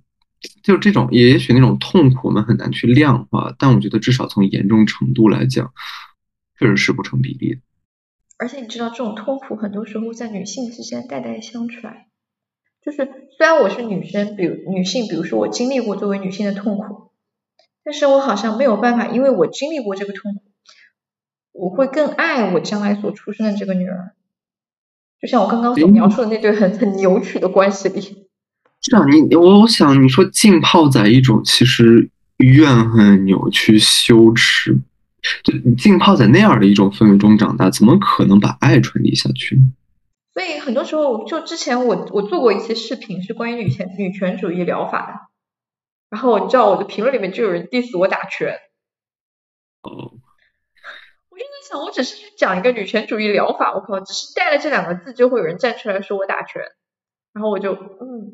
[0.64, 5.72] 就这种，也许那种痛苦我们很难去量化，但我觉得至少从严重程度来讲，
[6.58, 7.62] 确实是不成比例的。
[8.40, 12.08] 而且你知道，这种痛苦很多时候在女性之间代代相传。
[12.84, 17.12] 就是虽然我是女生，比如女性，比如说我经历过作为女性的痛苦，
[17.84, 20.42] 但是我好像没有办法，因为我经历过这个痛苦，
[21.52, 24.16] 我会更爱我将来所出生的这个女儿。
[25.22, 28.28] 就像我刚刚所描述的那对很很扭曲的关系里。
[28.82, 34.80] 这样，你我想你说浸泡在一种其实怨恨、扭曲、羞耻，
[35.44, 39.62] 就你浸泡在那样的一种氛围中长大，怎么可能把爱传递下去呢？
[40.34, 45.14] 所以很多时候，就之前我我做过一些视频，是关于女权女权主义疗法的。
[46.10, 48.56] 然后你知道我的评论里面就有人 diss 我打拳。
[49.84, 50.14] 哦。
[51.80, 56.62] 我只是去讲一个女权主义疗法，我靠，只是带了这两个字，就会有人站出来说我打拳。
[57.34, 58.34] 然后我就嗯。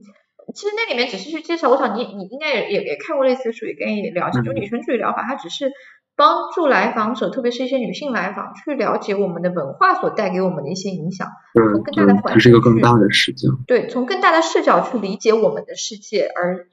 [0.55, 5.73] 其实那里面只是去介绍，我想你你应该也也也看过类似的书，也跟你了解，就女权主义疗法，它只是
[6.15, 16.69] 帮助来访者，特别是一些女性来访，去了解我们的文化所带给我们的一些影响，从更大的环境，这是一个更大的视角，对，从更大的视角去理解我们的世界，而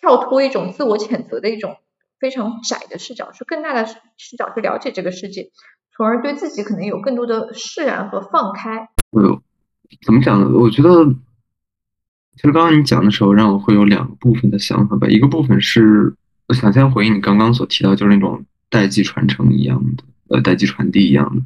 [0.00, 1.76] 跳脱一种自我谴责的一种
[2.18, 3.84] 非常窄的视角，去更大的
[4.16, 5.50] 视角去了解这个世界，
[5.96, 8.88] 从而对自己可能有更多的释然和放开。
[9.16, 9.40] 嗯，
[10.04, 10.48] 怎么讲呢？
[10.52, 11.14] 我觉得。
[12.36, 15.06] 其实刚刚你讲的时候，让我会有两个部分的想法吧。
[15.06, 16.12] 一个部分是，
[16.48, 21.42] 我想先回应你刚刚所提到，就是那种代际传承一样的，呃，代际传递一样的。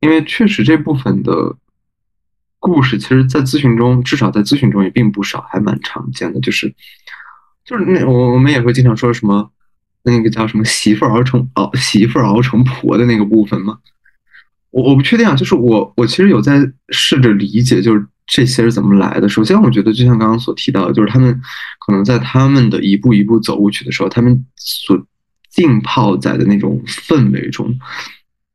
[0.00, 1.56] 因为确实这部分的
[2.58, 6.40] 故事，其实在咨询中，至少在咨询中也并不少，还蛮常见的。
[6.40, 6.74] 就是，
[7.64, 9.50] 就是那我我们也会经常说什么，
[10.02, 13.78] 那个叫什么媳妇熬成熬媳妇熬成婆的那个部分吗。
[14.70, 18.06] 我我不确定啊，就是我我其实有在试着理解，就是。
[18.32, 19.28] 这些是怎么来的？
[19.28, 21.34] 首先，我觉得就像刚刚所提到的，就是他们
[21.84, 24.96] 可能在他们的一步一步走过去的时候，他们所
[25.50, 27.76] 浸泡在的那种氛围中，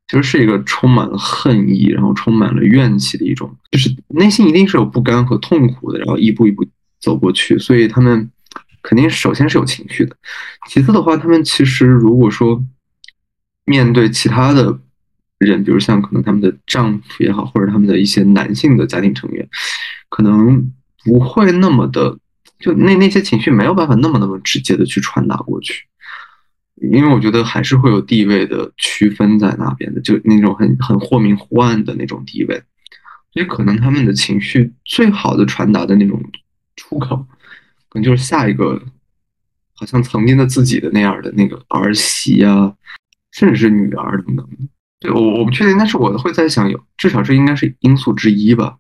[0.08, 6.66] 其实是一个充满了恨意，然后充满了怨气的一种，就是内心一定是有不甘和痛苦的，然后一步一步
[7.02, 8.32] 走过去，所以他们
[8.86, 10.16] 肯定首先是有情绪的。
[10.70, 12.64] 其次的话，他们其实如果说
[13.66, 14.80] 面对其他的。
[15.38, 19.46] 人，比如像可能他们的丈夫也好，或者他们的一些男性的家庭成员，
[20.08, 20.72] 可能
[21.04, 22.18] 不会那么的，
[22.58, 25.84] 就那那些情绪没有办法那么那么直接的去传达过去，
[26.90, 32.64] 因为我觉得还是会有地位的区分在那边的，就那种很很或明或暗的那种地位，
[33.34, 36.24] 所以可能他们的情绪最好的传达的那种
[36.78, 37.28] 出口，
[37.96, 38.78] 可能就是下一个，
[39.74, 42.76] 好像曾经的自己的那样的那个儿媳啊，
[43.32, 44.46] 甚至是女儿等等。
[45.00, 48.80] 对我我不确定，但是我会在想，有至少这应该是因素之一吧。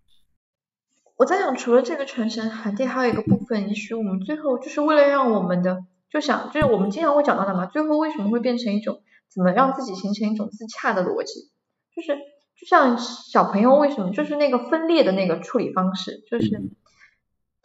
[1.15, 9.01] 我在想，除了这个传承含义，还有一个部分，也许我们最后就是为了让我们的，就想就是我们经常会讲到的嘛，最后为什么会变成一种
[9.33, 11.51] 怎么让自己形成一种自洽的逻辑？
[11.95, 12.17] 就是
[12.59, 16.61] 就像小朋友为什么就是那个分裂的那个处理方式，就是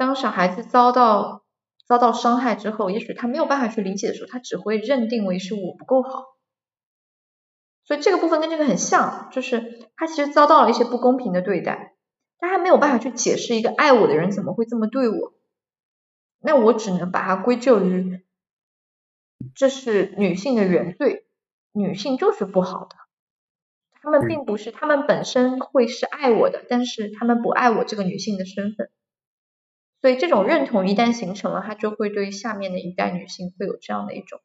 [0.00, 1.44] 当小孩子遭到
[1.86, 6.24] 遭到伤害之后，也许他没有办法去理解的时候，他只会认定为是我不够好。
[7.84, 11.96] 所以这个部分跟这个很像，就是他其实遭到了一些不公平的对待，
[12.38, 15.34] 他还没有办法去解释一个爱我的人怎么会这么对我，
[16.40, 18.24] 那我只能把它归咎于
[19.54, 21.26] 这是女性的原罪，
[21.72, 22.96] 女性就是不好的，
[24.00, 28.90] 他们并不是，他们本身会是爱我的，但是他们不爱我这个女性的身份，
[30.00, 34.40] 所以这种认同一旦形成了，他就会对下面的一代女性会有这样的一种，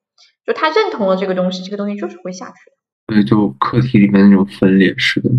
[0.46, 2.76] 就他认同了这个东西，这个东西就是会下去的。
[3.08, 5.30] 对，就课题里面那种分裂式的。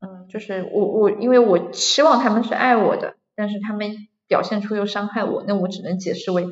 [0.00, 6.46] 嗯，就是我我，因为我希望他们是爱我的，但是他们表现出又伤害我，那我只能解释为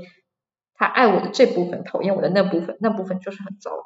[0.74, 3.84] 他爱我的这部分，讨厌我的那部分，那部分就是很糟的。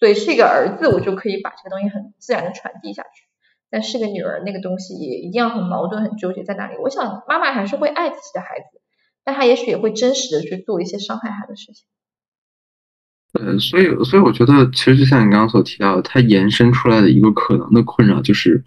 [0.00, 3.25] 所以是一个儿子，我就可以把这个东西很自然的传递下去。
[3.70, 6.76] 但是个女儿那个东西也一样很矛盾、很纠结在那里。
[6.78, 8.80] 我想妈妈还是会爱自己的孩子，
[9.24, 11.84] 但她也许也会真实的去做一些伤害她的事情。
[13.32, 18.64] 呃，所以所以我觉得，其实就像你刚刚所提到的，它延伸出来的一个可能的困扰就是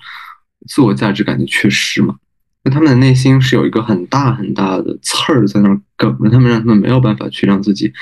[0.68, 2.18] 自我价值感的缺失嘛。
[2.64, 7.94] 那他们的内心是有一个很大很大的刺儿在那儿梗着，他们让他们没有办法去让自己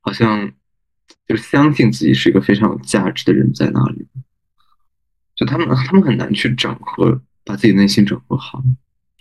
[0.00, 0.52] 好像
[1.26, 4.06] 就相信自己是一个非常有价值的人在那里。
[5.36, 8.60] 就他们他们很难去整合，把自己内心整合好。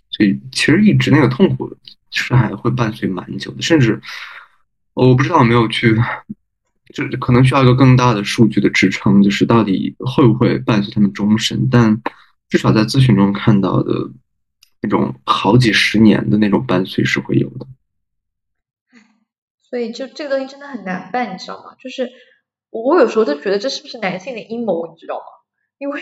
[0.10, 1.78] 所以其实一直那个痛苦
[2.10, 4.01] 是还会伴随蛮久的，甚至
[4.93, 5.95] 我不知道有没有去。
[6.93, 11.67] 就可能需要一个更大的数据的支撑，就是到底会不会伴随他们终身？
[11.69, 11.99] 但
[12.47, 14.12] 至少在咨询中看到的
[14.82, 17.67] 那种好几十年的那种伴随是会有的。
[19.63, 21.75] 所以就这个东西真的很难办，你知道吗？
[21.84, 22.08] 就是
[22.69, 25.25] 我有时候都觉得这是不是男性的阴谋，你知道吗？
[25.78, 26.02] 因为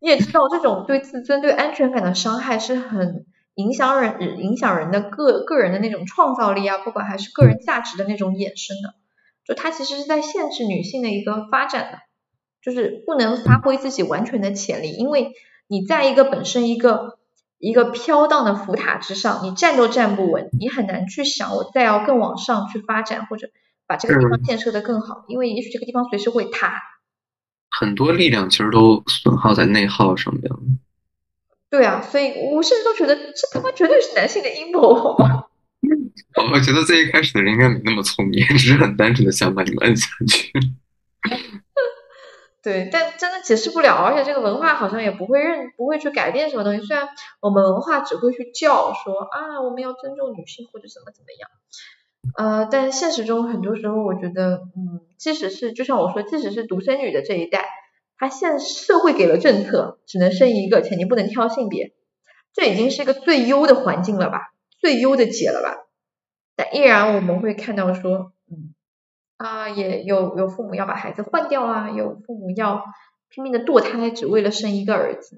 [0.00, 8.94] 你也知道，这种对自尊、对安全感的伤害是很影响人、影响人的个个人的那种创造力啊，不管还是个人价值的那种衍生的。
[9.44, 11.98] 就它其实是在限制女性的一个发展的，
[12.62, 15.32] 就是不能发挥自己完全的潜力，因为
[15.66, 17.18] 你在一个本身一个
[17.58, 23.48] 一个飘荡的浮塔之上，你站都站不稳，你很难去想我再要更往上去发展，或者
[23.86, 26.80] 把这个地方建设的更好，因为也许这个地方随时会塌。
[27.82, 30.60] 很多力量其实都损耗在内耗上面了。
[31.68, 35.46] 对啊，所以我甚至都觉得这他妈绝对是男性的阴谋，好吗？
[36.52, 40.52] 我觉得最一开始的人应该没那么聪明，只是很单纯的想把你们摁下去。
[42.62, 46.86] 对，但真的解释不了，而且这个文化好像也不会认，不会去改变什么东西。
[46.86, 47.08] 虽然
[47.40, 51.50] 我们文化只会去叫说啊，我们要尊重女性或者怎么怎么样，
[52.36, 57.64] 呃，但现实中很多时候，我觉得，嗯，即使是就像我说，即使是独生女的这一代，
[58.16, 61.92] 她现社会给了政策，只能生一个，且你不能挑性别，
[62.52, 65.76] 这已经是一个最优的环境了吧，最优的解了吧。
[66.54, 68.72] 但依然我们会看到说，嗯
[69.38, 72.84] 啊，也有有父母要把孩子换掉啊，有父母要
[73.28, 75.36] 拼命的堕胎，只为了生一个儿子。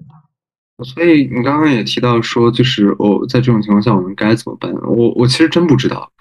[0.83, 4.71] 所以你刚刚也提到说，就是哦，在这种情况下我们该怎么办？
[4.73, 6.11] 我我其实真不知道。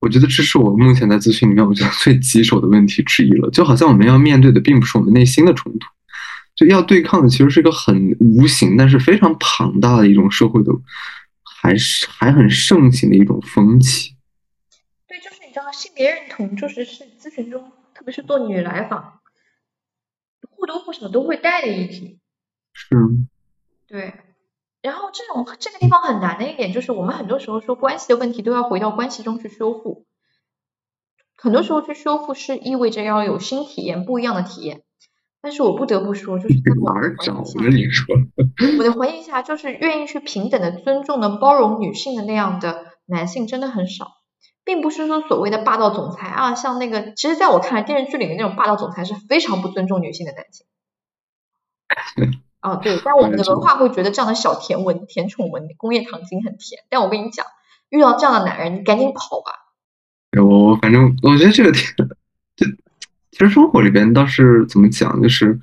[0.00, 3.50] 我觉得这是我目前在咨询里面我觉得最棘手的问题之一了。
[3.50, 5.86] 就好像我们要面对的并不是我们内心的冲突，
[6.54, 10.72] 就要对抗的其实是一个很无形但是非常庞大的一种社会的，
[11.44, 14.16] 还是还很盛行的一种风气。
[15.06, 19.20] 对，就是你知道性别认同就是是咨询中，特别是做女来访，
[20.50, 22.18] 或多或少都会带的议题。
[22.72, 22.96] 是。
[23.86, 24.14] 对。
[24.82, 30.06] 然后这种这个地方很难的一点就是，我们很多时候说关系的问题都要回到关系中去修复。
[31.36, 34.82] 很多时候去修复是意味着要有新体验、不一样的体验。
[35.42, 37.68] 但是我不得不说，就是在哪儿找呢？
[37.70, 38.14] 你说。
[38.78, 44.06] 我的回忆一下，就是愿意去平等的、尊重的、包容女性的那样的男性真的很少。
[44.64, 50.66] 并不是说所谓的霸道总裁啊，像那个，其实在我看来，电视剧里面那种霸道总裁是非常不尊重女性的男性。
[52.62, 56.82] 哦，对，但我们的文化会觉得这样的小甜文、甜宠文、工业糖精很甜。
[56.88, 57.46] 但我跟你讲，
[57.88, 59.52] 遇到这样的男人，你赶紧跑吧。
[60.42, 61.84] 我反正我觉得这个甜，
[62.56, 62.66] 就
[63.30, 65.58] 其实生活里边倒是怎么讲，就是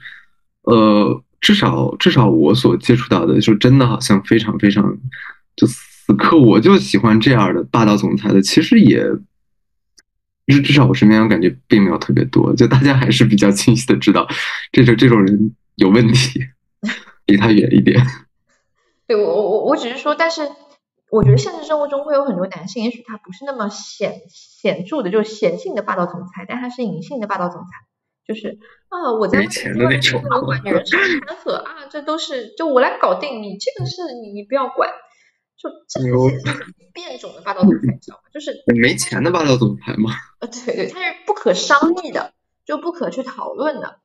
[0.64, 4.98] 呃，至少至少我所接触到的，就真的好像非常非常
[5.56, 5.68] 就。
[6.08, 9.04] 此刻我就喜欢这样的霸道总裁的，其实也，
[10.46, 14.26] 至至少我身边我感觉并没有特别多，就大家还是比较清晰的知道，
[14.72, 16.40] 这种这种人有问题，
[17.28, 18.02] 离他远一点。
[19.06, 20.50] 对我我我我只是说，但是
[21.12, 27.68] 我觉得现实生活中会有很多男性，也许他不是那么显显著的，就是显性的霸道总裁，但他是隐性的霸道总裁，
[28.28, 28.58] 就是
[28.90, 34.90] 啊，我在没钱的那种，我管 女人是很和啊，这都是就我来搞定你，这个事你你不要管。
[35.58, 36.12] 就这是
[36.94, 38.30] 变种的霸道总裁，你知道吗？
[38.32, 40.12] 就是没钱的霸道总裁吗？
[40.40, 42.32] 呃，对对，他是不可商议的，
[42.64, 44.00] 就不可去讨论的。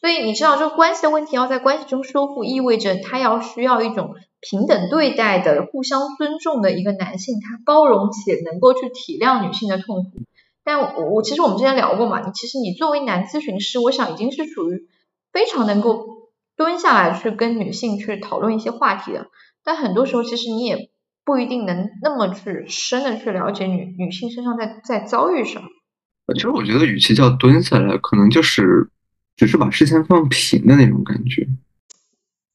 [0.00, 10.22] 所以你知道，这个关系的问题要在关系中修复，意味着他要需要一种平等对待的、互相尊重的一个男性，他包容且能够去体谅女性的痛苦。
[10.62, 14.86] 但我我其实我们之前聊过嘛，你其实你作为男咨询师，我想已经是属于
[15.32, 19.26] 非常能够蹲下来去跟女性去讨论一些话题的。
[19.64, 20.90] 但很多时候，其实你也
[21.24, 25.68] 不一定能那么去深的去了解女女性身上在在遭遇什么。
[26.34, 28.90] 其实我觉得，与其叫蹲下来，可能就是
[29.38, 31.48] 只是把视线放平的那种感觉。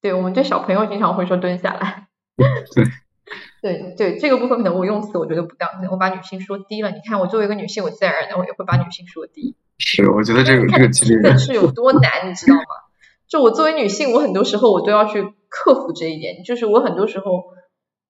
[0.01, 2.09] 对，我们对小朋友经常会说蹲下来。
[2.75, 2.85] 对。
[3.63, 6.91] 对对，这个部分可能我用词我觉得不当，我把女性说低了。
[6.91, 9.55] 你看，我作为一个女性，我自然而然的我也会把女性说低。
[9.79, 12.61] 是，我觉得这个这个其实是有多难，你知道吗？
[13.29, 17.45] 就我作为女性，我很多时候我都要去克服这一点，就是我很多时候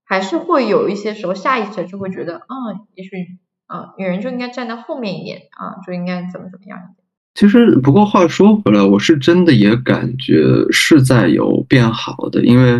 [0.04, 2.56] 还是会有一些时候下意识就会觉得，啊，
[2.96, 3.12] 也许
[3.68, 6.80] 啊，女人就应该站在后面一点啊，就应该怎么怎么样。
[7.36, 12.74] 其实，不过话说回来，我是真的也感觉是在有变好的，因为，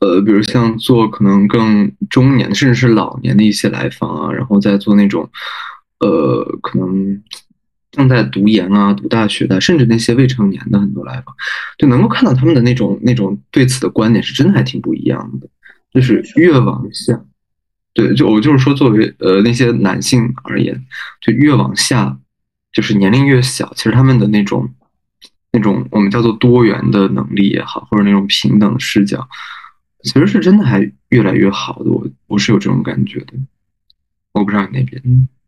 [0.00, 5.28] 呃，比如像做可能更中年甚至是老年的一些来访啊，然后再做那种，
[6.00, 7.22] 呃，可能
[7.90, 11.34] 正在读研啊、读大学的，甚至那些未成年的很多来访，
[11.76, 15.46] 就能够看到他们的那种那种对此的观点是真的还挺不一样的，
[15.92, 17.20] 就是越往下，
[17.92, 20.82] 对，就我就是说，作为呃那些男性而言，
[21.20, 22.18] 就越往下。
[22.76, 24.74] 就是年龄越小，其实他们的那种、
[25.50, 29.26] 那种我们叫做多元的能力也好，或者那种平等视角，
[30.02, 31.90] 其实是真的还越来越好的。
[31.90, 33.32] 我我是有这种感觉的，
[34.32, 35.02] 我不知道你那边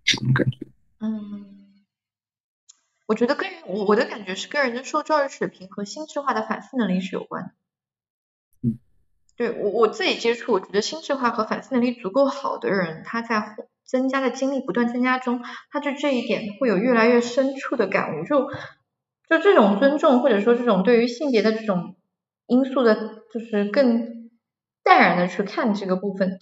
[0.05, 0.67] 是怎么感觉。
[1.01, 1.45] 嗯，
[3.05, 7.51] 我觉得跟人，我我的感觉是跟人的受教育水平和心智化的反思能力是有关的。
[8.63, 8.79] 嗯，
[9.37, 13.55] 对我我自己接触，我觉得心智化和反思能力足够好的人，他在。
[13.89, 18.25] 增加的精力不断增加中，他对这一点会有越来越深处的感悟。
[18.25, 18.51] 就
[19.31, 21.97] 就这种尊重，或者说这种对于性别的这种
[22.47, 24.31] 因素的，就是更
[24.85, 26.39] 淡然的去看这个部分，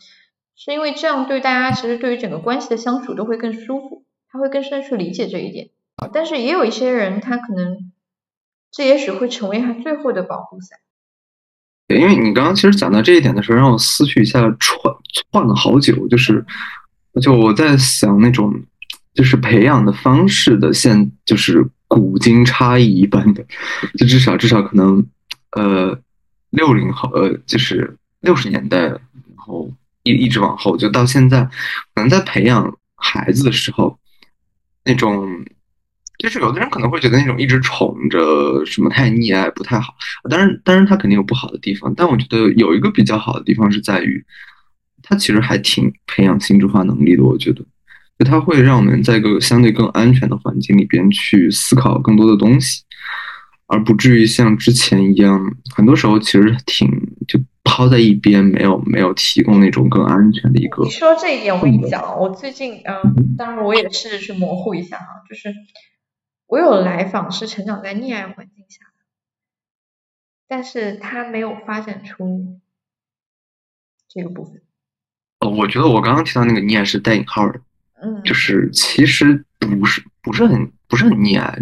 [0.56, 5.70] 是因为这样对大家其实对于整个关系的相处都会更舒服，他会更深去理解这一点。
[6.12, 7.92] 但是也有一些人，他可能
[8.72, 10.80] 这也许会成为他最后的保护伞。
[11.86, 14.94] 对，因为你刚刚其实讲到这一点的时候，让我思绪一下串
[15.30, 16.44] 串了好久，就是。
[17.20, 18.52] 就我在想那种，
[19.14, 23.42] 就是培养的方式的现，就是古今差异一般的，
[23.96, 25.02] 就至少至少可能，
[25.52, 25.98] 呃，
[26.50, 29.00] 六零后，呃，就是六十年代，然
[29.36, 31.42] 后一一直往后，就到现在，
[31.94, 33.98] 可能在培养孩子的时候，
[34.84, 35.26] 那种，
[36.18, 39.94] 就是有的人可能会觉得那种一直宠着什么太溺爱不太好，
[40.28, 44.22] 当然，当然他肯定有不好的地方，但我觉得有一个比较好的地方是在于。
[45.08, 47.64] 它其实还挺培养心智化能力的，我觉得，
[48.18, 52.82] 就它会让我们在一个相对更安全的环境里边去思考更多的东西，
[53.66, 55.40] 而不至于像之前一样，
[55.72, 56.88] 很多时候其实挺
[57.28, 60.82] 就抛在一边，没有没有提供那种更安全的一个。
[60.82, 65.54] 你说这一点，我跟你讲，我最近嗯，当然我也试着去模糊一下哈，就是
[66.48, 69.04] 我有来访是成长在溺爱环境下的，
[70.48, 72.58] 但是他没有发展出
[74.08, 74.62] 这个部分。
[75.40, 77.60] 呃，我觉得我刚刚提到那个溺爱是带引号的，
[78.02, 81.58] 嗯，就是其实不是不是很不是很溺爱，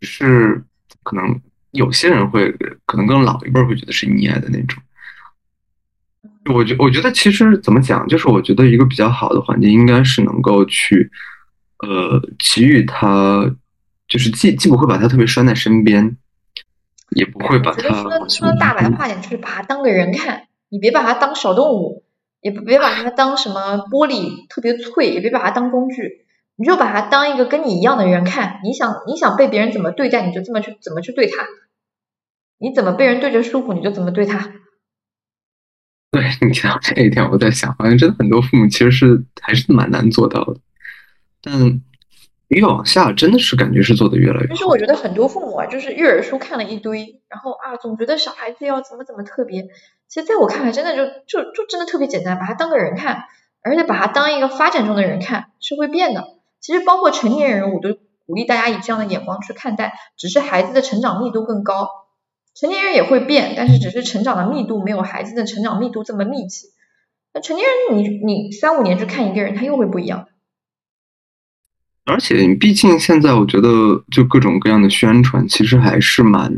[0.00, 0.62] 只是
[1.02, 1.40] 可能
[1.70, 2.50] 有些人会
[2.84, 4.82] 可能更老一辈会觉得是溺爱的那种。
[6.52, 11.10] 我觉我觉得其实怎么讲，就是我觉得一个比较好的环境应该是能够去
[11.78, 13.54] 呃给予他，
[14.08, 16.16] 就是既既不会把他特别拴在身边，
[17.10, 17.88] 也不会把他。
[18.02, 22.04] 说说大白话点，就是把他当个人看，你别把他当小动物。
[22.40, 26.26] 也别把它当什么玻璃特别脆，也别把它当工具，
[26.56, 28.60] 你就把它当一个跟你一样的人看。
[28.64, 31.46] 你想你想被别人怎么对待，你就这么去怎么去对他。
[32.58, 34.52] 你怎么被人对着舒服，你就怎么对他。
[36.10, 40.56] 对你提到这一点，我在想，好像真的很多父母其实是还是蛮难做到的。
[41.40, 41.80] 但
[42.48, 44.48] 越往下，真的是感觉是做的越来越。
[44.48, 49.68] 其实我觉得很多父母啊，就是育儿书看了一堆，然后啊，总觉得小孩子要怎么怎么特别。
[50.10, 53.26] 其实，在我看来，真的就就就真的特别简单，把他当个人看，
[53.62, 56.24] 而且把他当一个发展中的人看，是会变的。
[56.60, 57.96] 其实，包括成年人，我都
[58.26, 61.88] 鼓励大家以这样的眼光去看待，只是孩子的成长密度更高。
[62.60, 66.66] 成年人也会变，但是只是成长的密度没有孩子的成长密度这么密集。
[67.32, 70.26] 那成年人，你你三五年去看一个人，他又会不一样。
[72.04, 76.52] 而且，毕竟现在我觉得，就各种各样的宣传，其实还是蛮。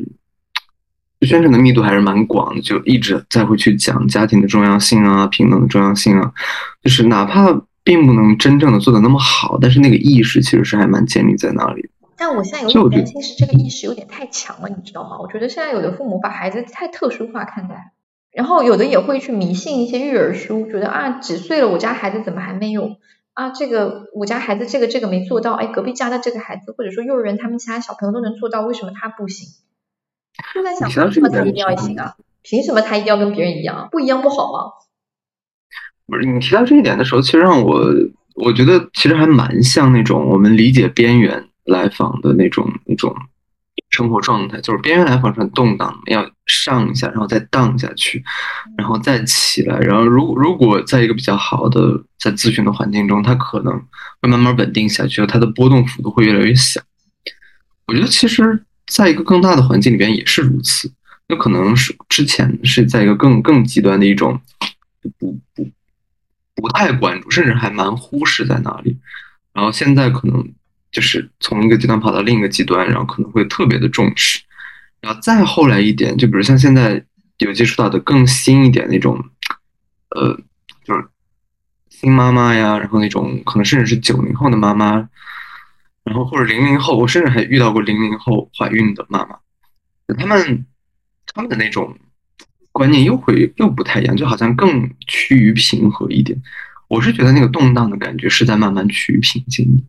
[1.26, 6.32] 宣传的密度还是蛮广的，就一直在会去讲家庭的重要性啊，平等的重要性啊，
[6.82, 11.90] 就是哪怕并不能真正的做的那么好，但是那个意识其实是还蛮建立在那里。
[12.16, 15.18] 但我现在有点担心是这个意识有点太强了，你知道吗？
[15.20, 17.92] 我觉得现在有的父母把孩子太特殊化看待，
[18.32, 22.96] 然后有的也会去迷信一些育儿书，觉得啊几岁了我家孩子怎么还没有
[23.32, 29.48] 啊这个我家孩子这个这个没做到，哎隔壁家的这个孩子或者说幼儿园他们其他小朋友都能做到，为什么他不行？
[30.54, 32.14] 就在想，凭什么他一定要行啊？
[32.42, 33.88] 凭什么他一定要跟别人一样？
[33.90, 34.58] 不一样不好吗？
[36.06, 37.84] 不是你提到这一点的时候，其实让我
[38.34, 43.14] 我觉得其实还蛮像那种我们理解边缘来访的那种那种
[43.90, 48.22] 生活状态，就是边缘来访是很动荡，要上一下，然后再荡下去，
[48.76, 53.72] 然后再起来，然后如如果在一个比较好的在咨询的环境中，他可能
[54.20, 56.80] 会慢慢稳定下去，他的波动幅度会越来越小。
[57.86, 58.64] 我觉得其实。
[58.94, 60.92] 在一个更大的环境里边也是如此。
[61.28, 64.38] 有可能是之前是在一个更更极端的一种
[65.18, 65.70] 不不
[66.54, 68.98] 不太关注，甚至还蛮忽视在那里，
[69.54, 70.52] 然后现在可能
[70.90, 74.40] 就是从一个极端跑到另一个极端，然后可能会特别的重视，
[75.00, 77.02] 然后再后来一点，就比如像现在
[77.38, 79.24] 有接触到的更新一点那种，
[80.10, 80.38] 呃，
[80.84, 81.08] 就是
[81.88, 85.08] 新妈妈呀，然后那种可能甚至是九零后的妈妈，
[86.04, 89.38] 然后或者零零后，我甚至还遇到过零零后怀孕的妈妈，
[90.18, 90.66] 他们。
[91.34, 91.96] 他们的那种
[92.72, 96.42] 观念又会又不太一样，就好像更趋于平和一点。
[96.88, 99.84] 我是觉得那个动荡的感觉是在慢慢趋于平静的。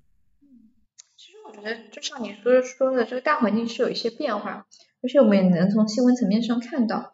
[1.17, 4.65] 其实我觉得就像你说说的，这个大环境是有一些变化，
[5.01, 7.11] 而且我们也能从新闻层面上看到，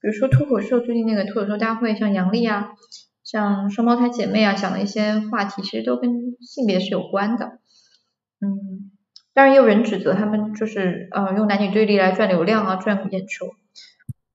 [0.00, 2.68] 比如说脱口秀最近那个脱口秀大会，像杨笠啊，
[3.24, 7.58] 像双胞胎姐妹啊，讲的一些话题，其实都跟性别是有关的。
[8.44, 8.90] 嗯，
[9.32, 13.46] 当然也有人指责他们就是呃用男女对立来赚流量啊，赚眼球。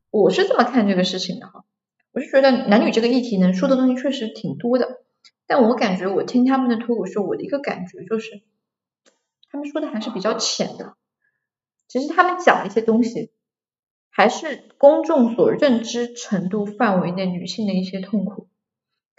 [0.09, 1.65] 我是这么看这个事情的哈，
[2.13, 5.01] 我是觉得男女这个议题能说的东西确实挺多的，
[5.45, 8.41] 但我感觉我听他们的脱口秀，我的一个感觉就是，
[9.51, 10.95] 他们说的还是比较浅的，
[11.89, 13.31] 其实他们讲的一些东西，
[14.09, 18.47] 还是公众所认知程度范围内女性的一些痛苦，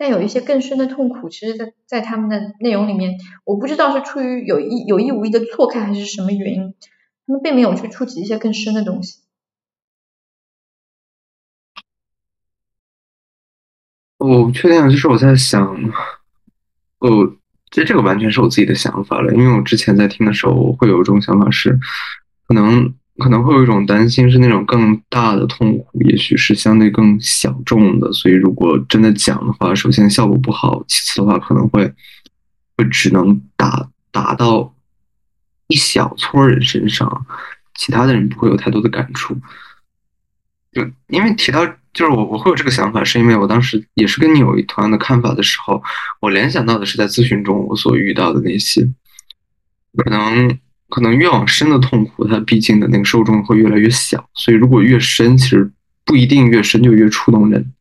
[0.01, 6.74] 但有一些更深的痛苦，其实，在在他们的内容里面，我不知道是出于有意有意无意的错开还是什么原因，
[7.26, 9.18] 他们并没有去触及一些更深的东西。
[14.18, 15.66] 我不确定，就是我在想，
[16.99, 17.36] 哦，
[17.72, 19.34] 其实这个完全是我自己的想法了。
[19.34, 21.76] 因为我之前在听的时候，我会有一种想法是，
[22.46, 28.12] 可能可能会有一种担心，是那种更大的痛苦，也许是相对更小众的。
[28.12, 31.93] 所以如果真的讲的话，首先效果不好，其次的话可能会
[32.77, 34.75] 会只能打打到
[35.66, 37.27] 一小撮人身上，
[37.75, 39.37] 其他的人不会有太多的感触。
[40.73, 41.66] 就因为提到。
[41.95, 45.83] 就是我我会有这个想法，是因为我当时也是跟你有一同样的看法的时候，
[46.21, 48.89] 我联想到的是在咨询中我所遇到的那些，
[49.97, 50.57] 可能
[50.89, 55.70] 可能越往深的痛苦，它毕竟的那个受众会越来越小，所以如果越深，其实
[56.05, 57.72] 不一定越深就越触动人，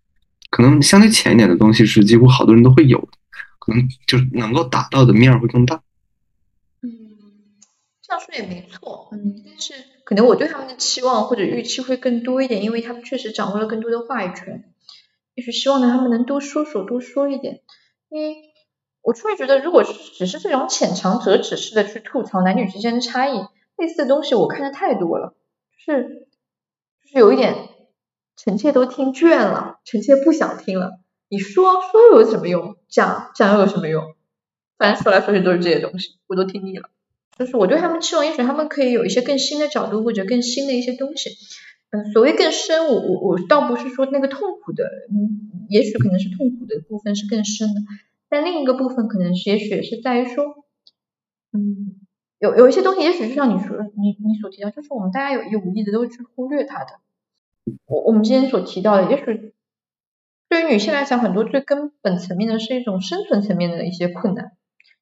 [0.50, 3.18] 可能相对浅一点的东西是几乎好多人都会有的，
[3.60, 5.82] 可能就能够打到的面儿会更大。
[6.82, 6.90] 嗯，
[8.02, 9.74] 这样说也没错，嗯，但是。
[10.08, 14.64] 可能我对他们的期望或者预期会更多一点，因为他们确实掌握了更多的话语权。
[15.36, 17.60] 也许希望呢，他们能多说说，多说一点。
[18.08, 18.38] 因为
[19.08, 23.40] 我突然觉得，如果只是这种浅尝辄止式的去吐槽男女之间的差异，
[23.78, 25.34] 类似的东西我看的太多了，
[25.86, 26.28] 就是
[27.06, 27.56] 就是有一点
[28.36, 31.00] 臣妾都听倦了，臣妾不想听了。
[31.30, 32.76] 你说说又有什么用？
[32.90, 34.04] 讲讲又有什么用？
[34.78, 36.90] 反正说来说去都是这些东西，我都听腻了。
[37.40, 41.30] 就是我对他们期望，也许他们可以有一些更新的角度，或者更新的一些东西。
[41.92, 47.80] 嗯，所谓更深，我我我倒不是说那个痛苦的，嗯，也许可能是痛苦的部分是更深的，
[48.30, 50.46] 但另一个部分可能，也许是在于说，
[51.54, 51.96] 嗯，
[52.40, 57.00] 有有一些东西，也许就像你说，你你所提到，就是我们大家有意无意的都会去忽略它的。
[57.86, 59.54] 我我们今天所提到的，也许
[60.50, 64.52] 对于女性来讲，很多最根本层面的是一种生存层面的一些困难。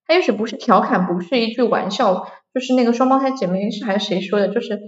[0.08, 4.50] 他也许不是调侃，不是一句玩笑，就是那个双胞胎姐妹是还是谁说的？
[4.50, 4.80] 就是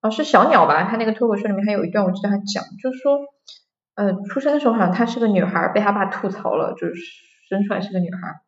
[0.00, 0.84] 啊是小鸟吧？
[0.84, 3.18] 他那个脱口秀里面还有一段，我记得他讲，就是说
[3.94, 6.94] 呃出生的时候好像她是个女孩，被他爸吐槽了，就是
[7.56, 8.40] 生出来是个女孩。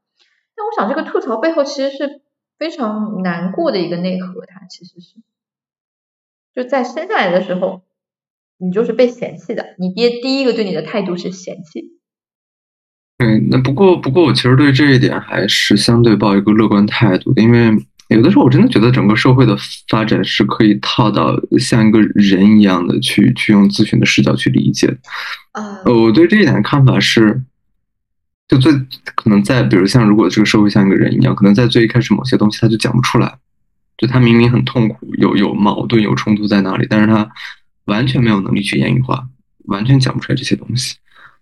[0.56, 2.22] 但我想这个吐槽背后其实是
[2.58, 5.16] 非常难过的一个内核，它其实是
[6.54, 7.82] 就在生下来的时候，
[8.58, 11.98] 你就是被嫌弃的，你爹第一个对你的态度是嫌弃。
[13.18, 17.70] 嗯，那不过不过，我其实对这一点还是相对抱一个乐观态度的，因为
[18.08, 19.56] 有的时候我真的觉得整个社会的
[19.88, 24.98] 发展是可以套到像一个人一样的去去用咨询的视角去理解。
[25.52, 27.42] 啊，我对这一点的看法是，
[28.48, 28.72] 就最
[29.14, 33.34] 可能在比如像如果这个社会像一个人一样，可能在最一开始某些东西他就讲不出来，
[33.96, 37.28] 就他明明很痛苦，有有矛盾有冲突在那里，但是他
[37.86, 39.26] 完全没有能力去言语化，
[39.66, 40.96] 完全讲不出来这些东西。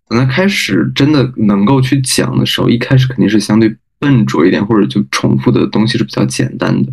[0.09, 6.93] 等他开始真的能够去讲的时候，一开始肯定是相对笨拙一点，或者就重复的东西是比较简单的。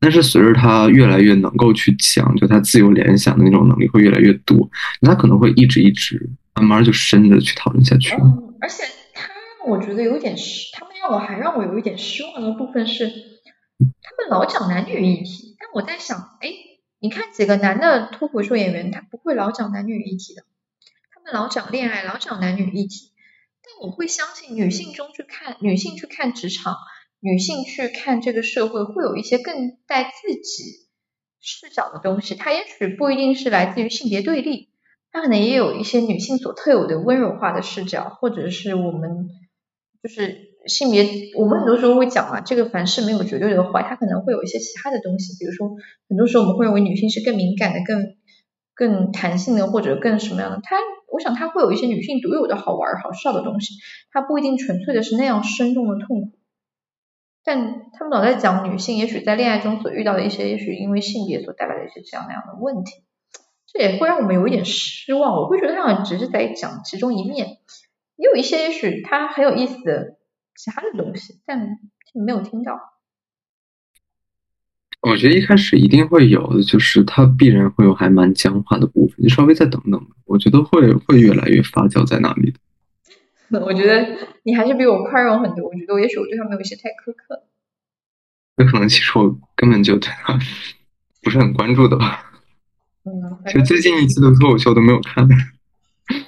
[0.00, 4.70] 但是随着他越来越能够去讲，就他自由联想的那种能力会越来越多，
[5.00, 8.14] 他可能会一直一直慢慢就深的去讨论下去。
[8.14, 8.84] 嗯，而且
[9.68, 16.50] 我觉得有点失，他们让我还让我有一点失望的部分是，他们老讲男女议题，但我在想，哎，
[16.98, 20.42] 你看几个男的脱口秀演员，他不会老讲男女议题的。
[21.12, 23.12] 他们老讲恋爱，老讲男女议题，
[23.62, 26.76] 但我会相信女性中去看女性去看职场，
[27.20, 30.88] 女性去看这个社会，会有一些更带自己
[31.40, 34.70] 视角的东西，它也许不一定是来自于性别对立，
[35.12, 39.28] 它可能也有一些女性所特有的温柔化的视角，或者是我们
[40.02, 41.04] 就是性别，
[41.36, 45.70] 我们很多时候会讲啊，这个凡事没有绝对的坏，它可能会有一些其他的东西，比如说
[46.08, 48.16] 很多时候我们会认为女性是更敏感的、更
[48.74, 50.76] 更弹性的，或者更什么样的，它
[51.12, 53.74] 我想它会有一些女性独有的好玩好笑的东西，
[54.12, 56.38] 它不一定纯粹的是那样深重的痛苦。
[57.44, 62.92] 但他们老在讲女性，也许在恋爱中所遇到的一些，也许因为性别所带来的一些这样那样的问题，
[63.66, 65.34] 这也会让我们有一点失望。
[65.34, 67.56] 我会觉得他好像只是在讲其中一面，
[68.18, 70.18] 也有一些也许他很有意思的
[70.56, 71.78] 其他的东西，但
[72.14, 72.78] 没有听到。
[75.00, 82.58] 我觉得一开始一定会有的，就是他必然会有还蛮僵化的部分，你稍微再等等，我觉得会会越来越发酵在那里的。
[83.64, 84.04] 我觉得
[84.42, 85.68] 你还是比我宽容很多。
[85.68, 87.44] 我觉得也许我对他们有一些太苛刻。
[88.56, 90.36] 有可能其实我根本就对他
[91.22, 92.32] 不是很关注的吧。
[93.04, 93.38] 嗯。
[93.46, 95.26] 其实最近一期的脱口秀都没有看。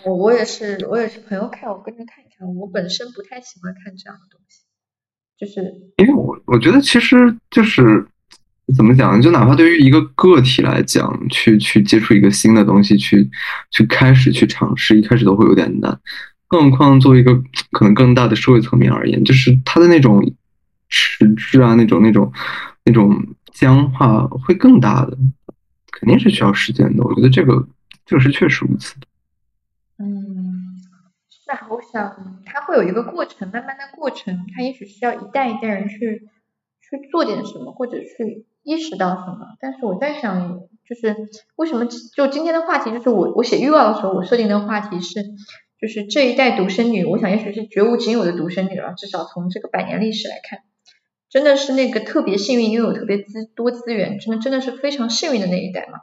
[0.05, 2.47] 我我也是，我也是朋友看，我跟着看一看。
[2.55, 4.63] 我本身不太喜欢看这样的东西，
[5.39, 5.63] 就是
[5.97, 8.07] 因为我我觉得其实就是
[8.77, 13.29] 怎么讲，就哪怕对于一个个体来讲，去去接触一个新的东西，去
[13.71, 15.99] 去开始去尝试，一开始都会有点难。
[16.49, 17.35] 更何况，作为一个
[17.71, 20.21] 可能更大的社会层面而言，就是他的那种
[20.89, 22.33] 迟滞啊，那种、那种、
[22.85, 23.17] 那种
[23.53, 25.17] 僵化会更大的，
[25.93, 27.05] 肯定是需要时间的。
[27.05, 27.69] 我觉得这个
[28.05, 29.07] 这个是确实如此的。
[31.71, 36.29] 我想它会有一个过程，慢慢的过程，它也许需要一代一代人去
[36.81, 39.57] 去做点什么，或者去意识到什么。
[39.61, 41.17] 但是我在想，就是
[41.57, 45.25] 为什么就今天的话题，就是我我写预告的时候，我设定的话题是。
[45.81, 48.93] 就是这一代独生女，我想也许是绝无仅有的独生女了。
[48.99, 50.59] 至少从这个百年历史来看，
[51.31, 56.01] 真的是那个特别幸运，拥有特别资多资源，真的真的是非常幸运的那一代嘛。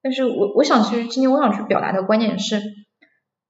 [0.00, 2.58] 但是我我想，其实今天我想去表达的观点是，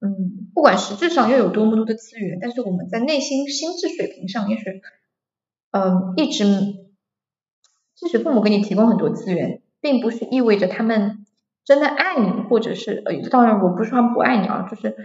[0.00, 4.80] 嗯，不管实质上又有多么多的资源，但是我们在内心心智水平上，也许，
[5.70, 6.46] 嗯，一直，
[7.94, 11.26] 即使父母给你提供很多资源，并不是意味着他们
[11.66, 14.96] 真的爱你，或者是呃，当然我不是说他们不爱你啊，就是。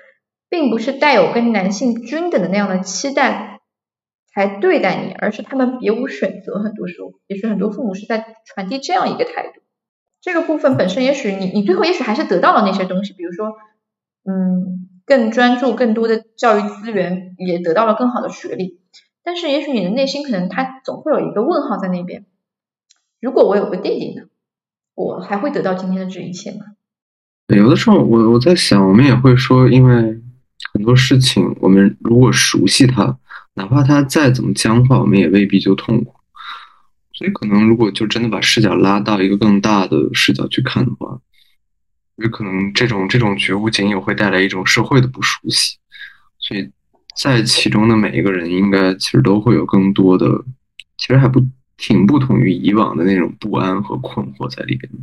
[0.54, 3.62] 并不是带有跟男性均等的那样的期待
[4.34, 6.60] 才对待你，而是他们别无选择。
[6.60, 9.62] 很多时候，也许很多父母是在传递这样一个态度。
[10.20, 13.54] 这个部分本身，也许你你最后也许还是得到了那些东西，比如说，
[14.30, 14.81] 嗯，
[15.12, 18.80] 更专注、更多的教育资源，也得到了更好的学历。
[19.26, 22.24] 但是，也许你的内心可能他总会有一个问号在那边。
[23.20, 24.28] 如果我有个弟弟呢？
[24.96, 26.60] 我还会得到今天的这一切吗？
[27.48, 30.22] 有的时候，我我在想，我们也会说，因为。
[30.74, 33.18] 很多事情，我们如果熟悉它，
[33.56, 36.14] 哪怕它再怎么僵化，我们也未必就痛苦。
[37.12, 41.20] 所以，可能如果就真的把视角拉到一个更大的视角去看的话，
[42.22, 45.78] 有可能这种这种觉悟仅有会带来一种社会的不熟悉。
[46.40, 46.72] 所以
[47.18, 50.26] 在其中的每一个人，应该其实都会有更多的，
[50.98, 51.42] 其实还不
[51.78, 55.00] 挺不同于以往的那种不安和困惑在里边的。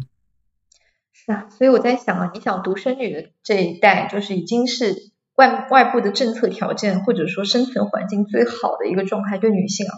[1.12, 5.12] 是啊，所以我在想啊，你想独生女的这一代，就是已经是。
[5.38, 9.94] 外外部的政策条件或者说生存环境最好的一个状态对女性啊，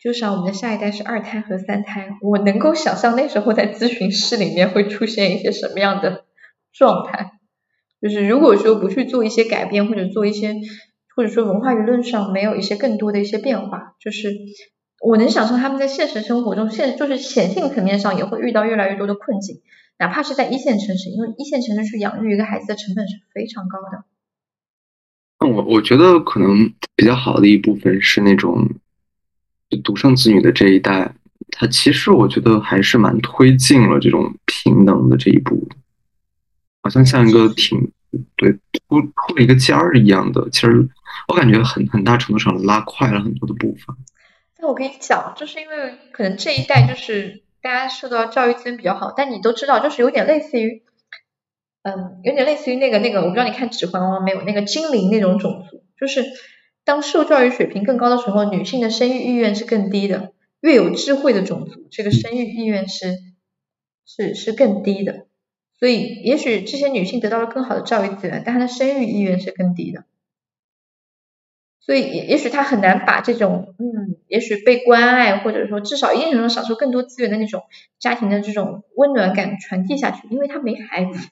[0.00, 6.24] 就是啊我们的下一代是二胎和三胎，我能够想象那时候在咨询室里面会出现一些什么样的
[6.72, 7.32] 状态。
[8.00, 10.54] 就是如果说不去做一些改变或者做一些
[11.16, 14.32] 或者说文化舆论上没有一些更多的一些变化，就是
[15.04, 19.62] 我能想象他们在现实生活中现就是显性层面上也会遇到越来越多的困境，
[19.98, 24.04] 哪怕是在一线城市，因为一线城市去养育一个孩子的成本是非常高的。
[25.40, 28.68] 那我我觉得可能比较好的一部分是那种
[29.84, 31.12] 独生子女的这一代，
[31.50, 35.68] 他其实我觉得还是蛮推进了这种平等的这一步，
[36.82, 37.90] 好像像一个挺
[38.36, 38.52] 对
[38.88, 40.88] 铺铺了一个尖儿一样的，其实
[41.28, 43.96] 我感觉很很大程度上拉快了很多的步伐。
[44.58, 50.82] 那我跟你讲，就是因为可能这一代就是大家受到教育资源比较好，但你都知道，就是有点类似于。
[51.82, 54.42] 嗯，有点类似于那个那个，我不知道你看《指环王》没有？
[54.42, 56.22] 那个精灵那种种族，就是
[56.88, 60.32] 当受教育水平更高的时候，女性的生育意愿是更低的。
[60.60, 63.18] 越有智慧的种族，这个生育意愿是
[64.06, 65.26] 是是更低的。
[65.78, 70.04] 所以，也许这些女性得到了更好的教育资源，但她的生育意愿是更低的。
[71.78, 77.64] 所以，也也许她很难把这种嗯，也许被关爱，或者说至少一定程度上享受更多资源的那种
[77.98, 81.28] 家庭的这种温暖感传递下去，因为她没孩子。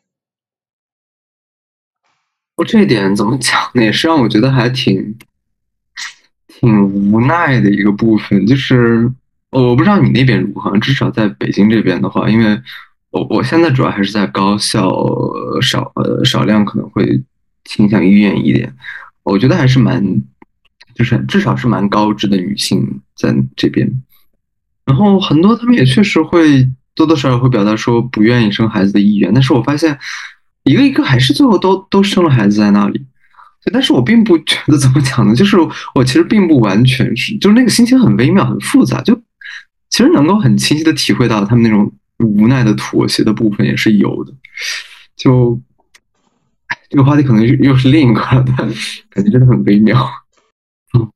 [2.57, 3.83] 我这一点怎么讲呢？
[3.83, 5.17] 也是让我觉得还挺
[6.61, 6.83] 挺
[7.13, 8.47] 无奈的一个部分。
[8.47, 9.11] 就是
[9.51, 12.61] 我不知道你那边如何，至少在北京这边的话，因为
[13.11, 14.91] 我我现在主要还是在高校，
[15.63, 17.23] 少呃少量可能会
[17.65, 18.75] 倾向医院一点，
[19.23, 20.03] 我觉得还是蛮，
[20.95, 23.91] 就是至少是蛮高知的女性在这边，
[24.85, 29.99] 然后很多他们也确实会多多少少会表达说不愿意生孩子的意愿，但是我发现
[30.65, 33.05] 一个一个还是最后都都生了孩子在那里。
[33.73, 35.57] 但是我并不觉得怎么讲呢，就是
[35.95, 39.15] 我其实并不完全是，就是那个心情很微妙、很复杂，就
[39.91, 44.33] 其实能够很清晰的体会到他们那种无奈的妥协的部分也是有的。
[45.17, 45.61] 就，
[46.89, 48.57] 这个话题可能又是另一个了，但
[49.11, 50.09] 感觉真的很微妙。
[50.97, 51.11] 嗯，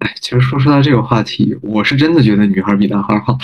[0.00, 3.38] 哎，其实说说到这个话题，我是真的觉得女孩比男孩好。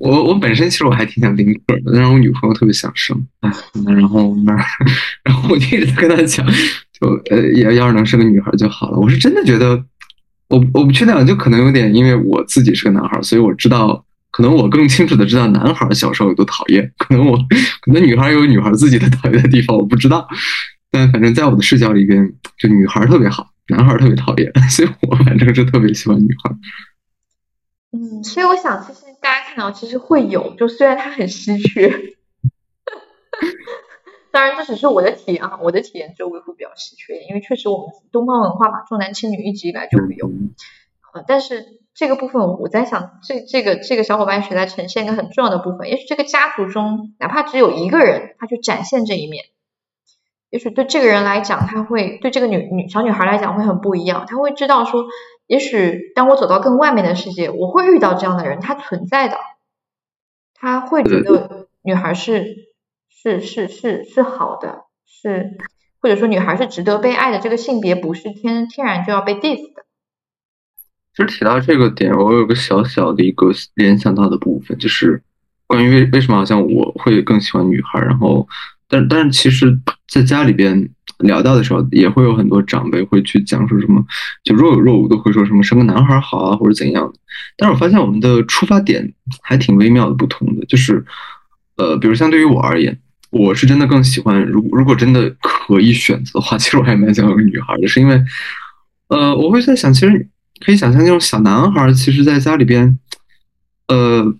[0.00, 3.52] 我我本身其实我还挺想丁克的，但是我女朋友特别想生，哎，
[3.84, 4.54] 然后那
[5.24, 6.46] 然后我就一直在跟她讲。
[7.00, 8.98] 就呃，要要是能生个女孩就好了。
[8.98, 9.84] 我是真的觉得，
[10.48, 16.92] 我我不确定，就可能有点，因为我自己是个男孩，所以我知道，可能我更清楚的知道男孩小时候有多讨厌。
[16.98, 17.36] 可能我，
[17.82, 20.26] 可能女孩有女孩自己的讨厌的地方，我不知道。
[20.90, 26.50] 但反正在我的视角里边，就女孩特别好，男孩特别讨厌， 所以我反正是特别喜欢女孩。
[27.92, 31.92] 嗯，所以我想，其实大家看到，其实会有，就虽然他很稀缺。
[34.30, 40.30] 当然，这只是我的体验啊，我的体验周围会比较稀缺，因为确实我们东方文化嘛，重男轻女一直以来就没有。
[41.14, 49.46] 呃，但是这个部分我在想，这这个这个小伙伴是在呈现一个很重要的部分，也许这个家族中哪怕只有一个人，他去展现这一面，
[50.50, 55.06] 也许对这个人来讲，他会对这个女女小女孩来讲会很不一样，他会知道说，
[55.46, 59.38] 也许当我走到更外面的世界，我会遇到这样的人，他存在的，
[60.54, 62.67] 他会觉得女孩是。
[63.20, 65.58] 是是是是好的，是
[66.00, 69.84] 或者说女孩是值得被爱的，这个性别不是天天然就要被 diss 的。
[71.12, 75.20] 其实提到这个点，我有个小小的一个联想到的部分，就是
[75.66, 78.46] 关于为为什么好像我会更喜欢女孩，然后
[78.86, 80.88] 但但是其实在家里边
[81.18, 84.00] 聊到的时候，也会有很多长辈会去讲说什么，
[84.44, 87.18] 就若有若无的会说什么生个男孩好啊，或者怎样的。
[87.56, 89.12] 但是我发现我们的出发点
[89.42, 91.04] 还挺微妙的不同的，就是
[91.76, 93.00] 呃，比如相对于我而言。
[93.30, 98.24] 我是真的更喜欢，如如果真的可以选择的话，其实我还蛮想要个女孩的，是因为，
[99.08, 100.28] 呃，我会在想，其实
[100.64, 102.98] 可以想象那种小男孩，其实在家里边，
[103.88, 104.34] 呃，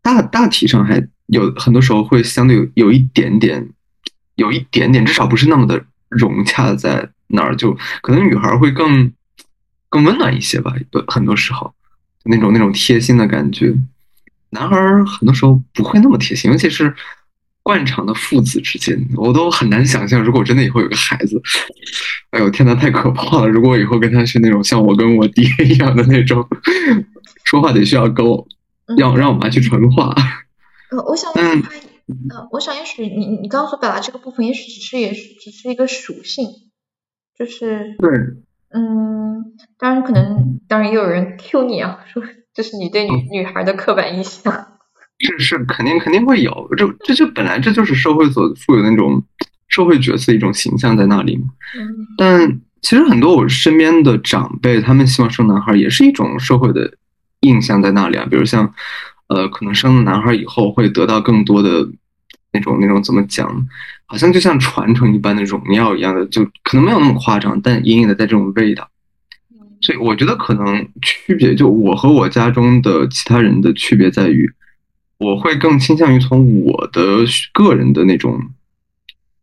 [0.00, 3.68] 大大体上还有很多时候会相对有有一点点，
[4.36, 9.12] 有一点点，至少不是那么的融洽在那儿，就可能女孩会更
[9.88, 10.72] 更温暖一些吧，
[11.08, 11.74] 很多时候
[12.22, 13.74] 那种那种贴心的感觉，
[14.50, 16.94] 男孩很多时候不会那么贴心，尤其是。
[17.70, 21.40] 惯常的父子之间，我都很难想象，如果真的以后有个孩子，
[22.30, 23.48] 哎呦天呐，太可怕了！
[23.48, 26.44] 如果我以后跟他是那种像我跟我爹一样的那种，
[27.46, 28.44] 说话得需要跟我，
[28.98, 30.12] 要让我妈去传话。
[30.90, 31.62] 呃，我想，嗯，
[32.30, 36.46] 呃，我想也许你你刚刚所表达这个部分，也许只是也是只是一个属性，
[37.38, 38.10] 就是对，
[38.74, 42.20] 嗯，当然可能，当然也有人 Q 你啊，说
[42.52, 44.66] 这是你对女女孩的刻板印象。
[45.20, 49.22] 是是肯定肯定会有，这这就本来这就是社会所赋予的那种
[49.68, 51.44] 社会角色一种形象在那里嘛。
[52.16, 56.94] 但其实很多我身边的长辈，他们希望生男孩，也是一种社会的
[57.40, 58.26] 印象在那里啊。
[58.30, 58.72] 比如像，
[59.28, 61.86] 呃，可能生了男孩以后会得到更多的
[62.54, 63.66] 那种那种怎么讲，
[64.06, 68.88] 好像就像传承一般的荣耀一样的，就可能没有那么夸张，但隐隐的带这种味道。
[69.82, 74.50] 所以我觉得可能区别就我和我家中的其他人的区别在于。
[75.20, 77.18] 我会更倾向于从我的
[77.52, 78.40] 个人的那种，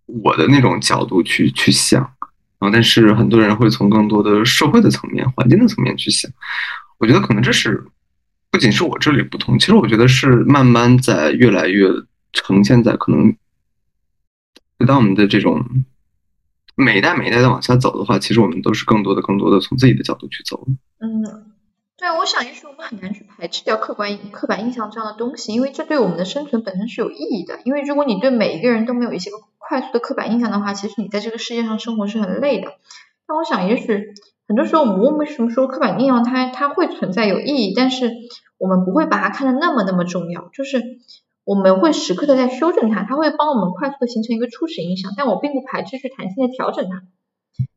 [0.08, 2.02] 我的那种角度去去想，
[2.58, 6.32] 然后但是很多人会从更多的社会的层面、环境的层面去想。
[6.98, 7.86] 我觉得可能这是
[8.50, 11.88] 不仅是我这里不同，其实我觉得是慢慢在越来越
[12.34, 13.36] 呈现在可能，
[14.88, 15.64] 当我们的这种
[16.76, 20.68] 每一代每一代的往下走的话，其实我们都是更多的、更多的从自己的角度去走。
[20.98, 21.52] 嗯。
[21.98, 27.60] 对，我想也许我们很难去排斥掉客观刻板印象这样的东西，因为这对我们的生存本身是有意义的。
[27.64, 32.68] 因为如果你对每一个人都没有一些快速的刻板印象的话，其实你在这个世界上生活是很累的。
[33.26, 34.14] 但我想，也许
[34.48, 38.12] 很多时候我们为什么说刻板印象它它会存在有意义，但是
[38.60, 40.84] 我们不会把它看得那么那么重要，就是
[41.46, 47.02] 我们会时刻的在修正它，它会帮我们快速的形成一个初始印象，但我并不排斥去弹性的调整它。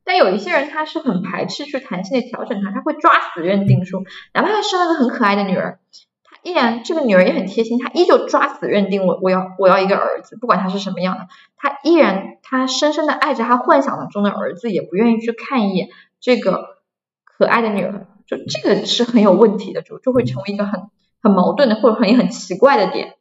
[0.03, 4.01] 但有一些人他是很排斥去弹性的调整他，他会抓死认定说，
[4.33, 5.79] 哪怕他生了个很可爱的女儿，
[6.23, 16.77] 他依然这个女儿也很贴心，他依旧抓死认定我我要我要一个儿子，不管他是什么样的，他依然他深深的爱着他幻想中的儿子，也不愿意去看一眼这个
[17.23, 18.07] 可爱的女儿。
[18.27, 20.89] 就这个是很有问题的，就就会成为一个很
[21.21, 23.15] 很矛盾的或者很很奇怪的点。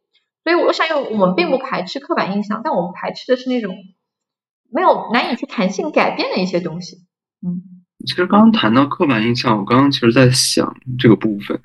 [0.44, 3.74] 所以我想，我们并不排斥刻板印象，但我们排斥的是那种
[4.72, 6.96] 没有难以去弹性改变的一些东西。
[7.46, 7.62] 嗯，
[8.06, 11.58] 其实刚刚谈到刻板印象，我刚刚其实在想这个部分。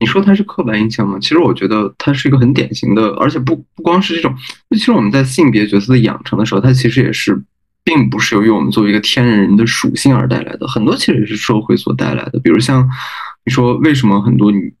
[0.00, 1.18] 你说它是刻板印象吗？
[1.20, 4.34] 其实我觉得它是一个很典型的，而且不不光是这种。
[4.70, 7.40] 其实我们在性别角色的养成的时候，它其实也是，
[7.84, 12.40] 并不是由于我们作为一个天然人的属性而带来的，很多其实也是社会所带来的。
[12.40, 12.86] 比如像
[13.46, 14.74] 你说，为什么很多女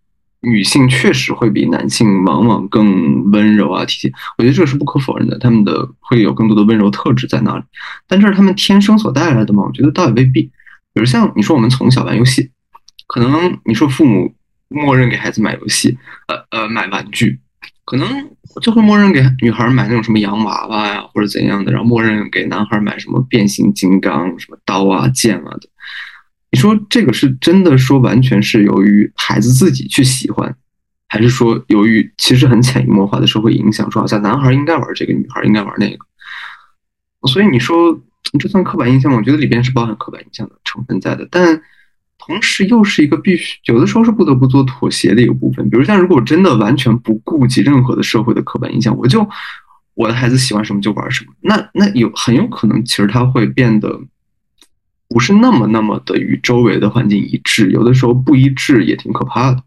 [0.44, 4.12] 女性确实会比男性往往更温柔啊、体贴？
[4.38, 7.64] 我觉得这个是不可否认的，他们的会有更多的温柔特质在那里。
[8.06, 9.64] 但这是他们天生所带来的吗？
[9.66, 10.42] 我觉得倒也未必。
[10.92, 12.50] 比如像你说，我们从小玩游戏，
[13.06, 14.34] 可能你说父母。
[14.68, 17.38] 默认给孩子买游戏，呃呃，买玩具，
[17.84, 18.08] 可能
[18.60, 25.68] 就会默认给女孩买那种什么洋娃娃呀，或者怎样的，然后默认给男孩买什么变形金刚、什么刀啊、剑啊的。
[26.54, 30.56] 你说这个是真的说完全是由于孩子自己去喜欢，
[31.08, 35.98] 还是说由于其实很潜移默化的社会影响，说好像男孩应该玩这个，女孩应该玩那个？
[37.28, 38.00] 所以你说
[38.38, 39.18] 这算刻板印象吗？
[39.18, 41.60] 我觉得里边是包含刻板印象的成分在的，但。
[42.16, 45.68] 同时又是一个必须有的时候是不得不做妥协的一个部分。
[45.68, 49.28] 比如像如果我真的完全不顾及任何的社会的刻板印象，我就
[49.92, 54.00] 我的孩子喜欢什么就玩什么，那那有很有可能其实他会变得
[55.08, 57.70] 不是那么那么的与周围的环境一致。
[57.70, 59.62] 有的时候不一致也挺可怕的。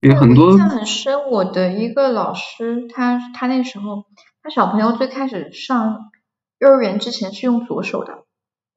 [0.00, 4.06] 有很多印象很深，我的一个老师，他他那时候
[4.42, 6.10] 他小朋友最开始上
[6.58, 8.24] 幼儿园之前是用左手的。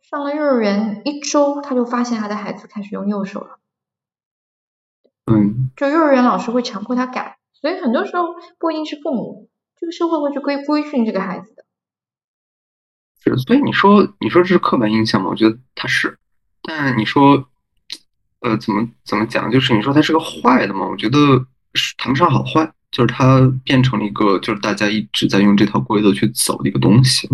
[0.02, 3.60] 上了幼儿园一周，他就发现他的孩子开始用右手了。
[5.26, 8.26] 嗯，就幼儿园老师会强迫他改，所以很多时候
[8.60, 11.64] 不一定是父母，这个社会会去规规训这个孩子的。
[13.24, 15.30] 是，所以你说你说这是刻板印象吗？
[15.30, 16.18] 我觉得他是，
[16.62, 17.48] 但你说，
[18.42, 19.50] 呃，怎么怎么讲？
[19.50, 20.88] 就是你说他是个坏的吗？
[20.88, 21.18] 我觉得
[21.74, 27.30] 是谈不上好坏，就是他变成了一个，就是大家一直在用这套规则去走的一个东西。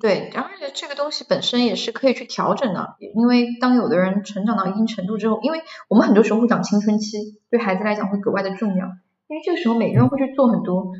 [0.00, 8.86] 对，而且这个东西本身也是可以去调整的，因为当有的人成长到一定程度之后，因为我们很多时候会讲青春期，对孩子来讲会格外的重要，
[9.26, 10.92] 因为这个时候每个人会去做很多，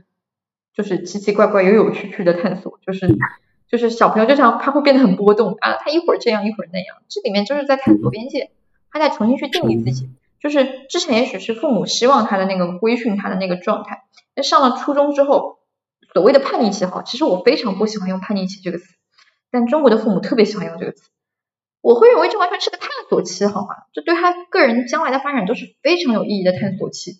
[0.74, 3.06] 就是奇奇怪怪、有有趣趣的探索，就是
[3.68, 8.50] 就是小朋友就像他会变得很波动啊，他一会儿这样一会儿那样，这里面就是在探索边界，
[8.90, 10.08] 他在重新去定义自己，
[10.40, 14.04] 就是之前也许是父母希望他的那个规训他的那个状态，
[14.34, 15.56] 那上了初中之后。
[16.14, 18.86] 所谓的叛逆期好，其实我非常不喜欢用叛逆期这个词，
[19.50, 21.02] 但中国的父母特别喜欢用这个词。
[21.82, 23.68] 我会认为这完全是个探索期，好吗？
[23.92, 27.18] 这对他个人将来的发展都是非常有意义的探索期。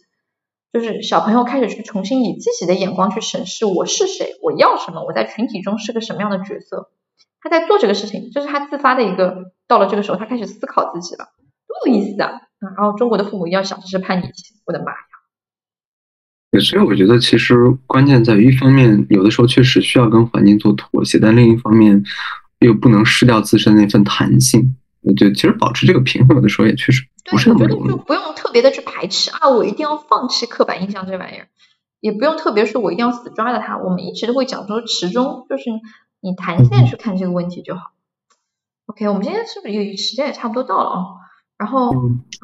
[0.73, 6.91] 就是小朋友开始去重新以自己的眼光去审视我是谁，我要什么，我在群体中是个什么样的角色。
[7.41, 9.53] 他在做这个事情，这是他自发的一个。
[9.69, 11.27] 到了这个时候，他开始思考自己了，
[11.67, 12.41] 多有意思啊！
[12.59, 14.99] 然后中国的父母要想这是叛逆期，我的妈呀！
[16.61, 17.55] 所以我觉得其实
[17.87, 22.03] 关键在于，一方面有的时候确实需要跟环境做妥协，但另一方面
[22.61, 24.75] 又不能失掉自身那份弹性。
[25.03, 27.89] 我觉得其实保持这个平衡，有的时候也确实不是那么容易。
[27.89, 31.49] 就不用特别的去排斥啊，我一定要放弃刻板印象这玩意儿，
[32.01, 33.79] 也不用特别说我一定要死抓着它。
[33.79, 35.65] 我们一直都会讲说始终就是
[36.21, 37.93] 你弹性去看这个问题就好。
[38.87, 41.05] OK，我们今天是不是也时间也差不多到了啊？
[41.59, 41.91] 然后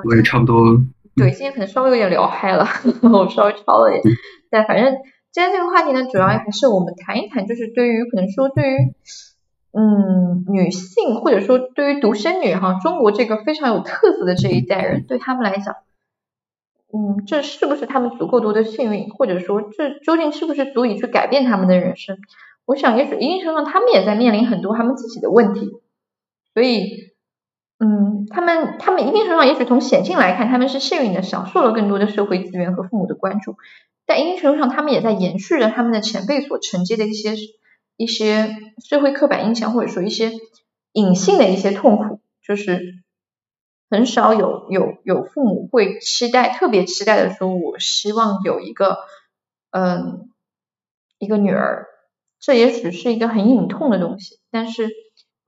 [0.04, 0.76] 我也差不多。
[1.16, 2.66] 对，今天可能稍微有点聊嗨了，
[3.02, 4.02] 我稍微超了点。
[4.50, 4.92] 但反正
[5.32, 8.76] 今天这个话题呢，主要还是我们谈一谈，就是对于可能说对于
[9.76, 15.74] 嗯女性或者说对于独生女哈，中国这个非常有特色的这一代人，对他们来讲，
[16.92, 22.18] 嗯，这是不是他们足够多的幸运，或者说这究竟是不是足以去改变他们的人生？
[22.64, 25.70] 我想也许一定程度上，他们也在面临很多他们自己的问题，
[26.54, 27.12] 所以。
[27.80, 33.56] 嗯，他们他们一定程度上，也许从显性来看，他们是幸运的，享受了更多的社会资源和父母的关注。
[34.06, 37.34] 但一定程度上，他们也在延续着他们的前辈所承接的一些
[37.96, 40.32] 一些社会刻板印象，或者说一些
[40.92, 42.20] 隐性的一些痛苦。
[42.42, 43.02] 就是
[43.90, 48.98] 很少有有有父母会期待，特别期待的说，我希望有一个
[49.70, 50.30] 嗯
[51.18, 51.86] 一个女儿。
[52.40, 54.90] 这也许是一个很隐痛的东西，但是。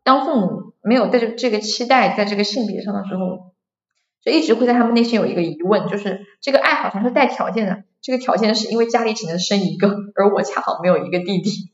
[0.07, 3.55] 当父母没有带着这个期待，在这个性别上的时候，
[4.23, 11.73] 就一直会在他们内心有一个疑问，就是这个爱好像是带条件的，这个条件是因为家里只能生一个，而我恰好没有一个弟弟。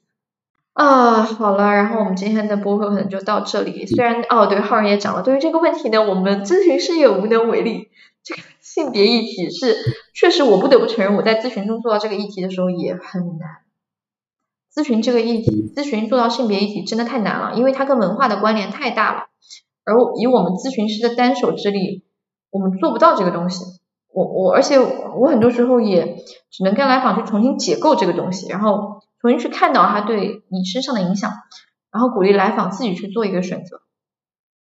[0.73, 3.87] 啊，好了，然后我们今天的播客可能就到这里。
[3.87, 7.89] 虽然哦，对，浩然也讲了，对于这个问题呢，我们咨询师也无能为力。
[8.25, 9.77] 这个性别议题是，
[10.15, 13.59] 确实我不得不承认，我在咨询中做到这个议题的时候也很难。
[14.75, 19.27] 咨询这个议题，咨询做到性别议题真的太难了，因为它跟文化的关联太大了。
[19.85, 22.05] 而以我们咨询师的单手之力，
[22.51, 23.63] 我们做不到这个东西。
[24.15, 26.17] 我我而且我很多时候也
[26.51, 31.33] 只能跟来访去重新解构这个东西，然后重新去看到它对你身上的影响，
[31.91, 33.81] 然后鼓励来访自己去做一个选择。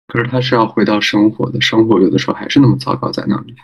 [0.08, 3.54] 可是他是要回到生活的，生活有的时候还是那么糟糕在那里。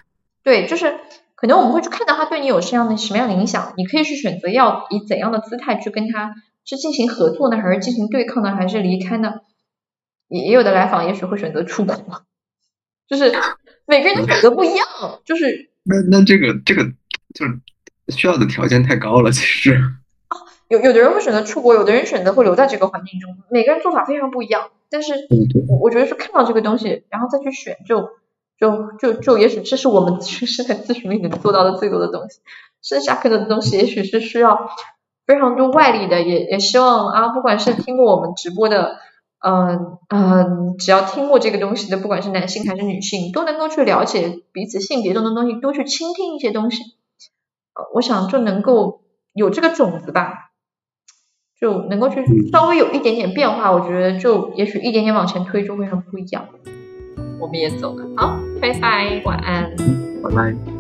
[0.42, 0.98] 对，就是
[1.34, 6.34] 可能我们会去看到他对你有什么样的什么样的影响，你可以去选择要以怎样的姿态去跟他
[6.64, 9.34] 是进行合作呢，还是进行对抗呢，还是离开呢？
[10.28, 11.94] 也也有的来访也许会选择出国，
[13.06, 13.32] 就是
[13.86, 14.86] 每个人的选择不一样，
[15.24, 16.84] 就是那那这个这个
[17.34, 17.60] 就是
[18.08, 19.94] 需要的条件太高了，其实。
[20.72, 24.70] 有有的人会选择出国，有的人选择会留在这个环境中，每个人做法非常不一样。
[24.88, 25.12] 但是，
[25.68, 28.08] 我我觉得是看到这个东西，然后再去选，就
[28.58, 32.40] 就就就也许这是我们其实在咨询里能做到的最多的东西。
[32.80, 34.70] 剩下可能的东西，也许是需要
[35.26, 36.22] 非常多外力的。
[36.22, 38.96] 也也希望啊，不管是听过我们直播的，
[39.40, 46.82] 嗯嗯，只要听过这个东西的，不管是男性还是女性，都能够去了解彼此性别中的东西，多去倾听一些东西。
[47.74, 49.02] 呃，我想就能够
[49.34, 50.48] 有这个种子吧。
[51.62, 56.44] 就能够去稍微有一点点变化，我觉得就也许一点点往前推就会很不一样。
[57.38, 59.70] 我们也走了，好，拜拜，晚安，
[60.24, 60.71] 拜拜。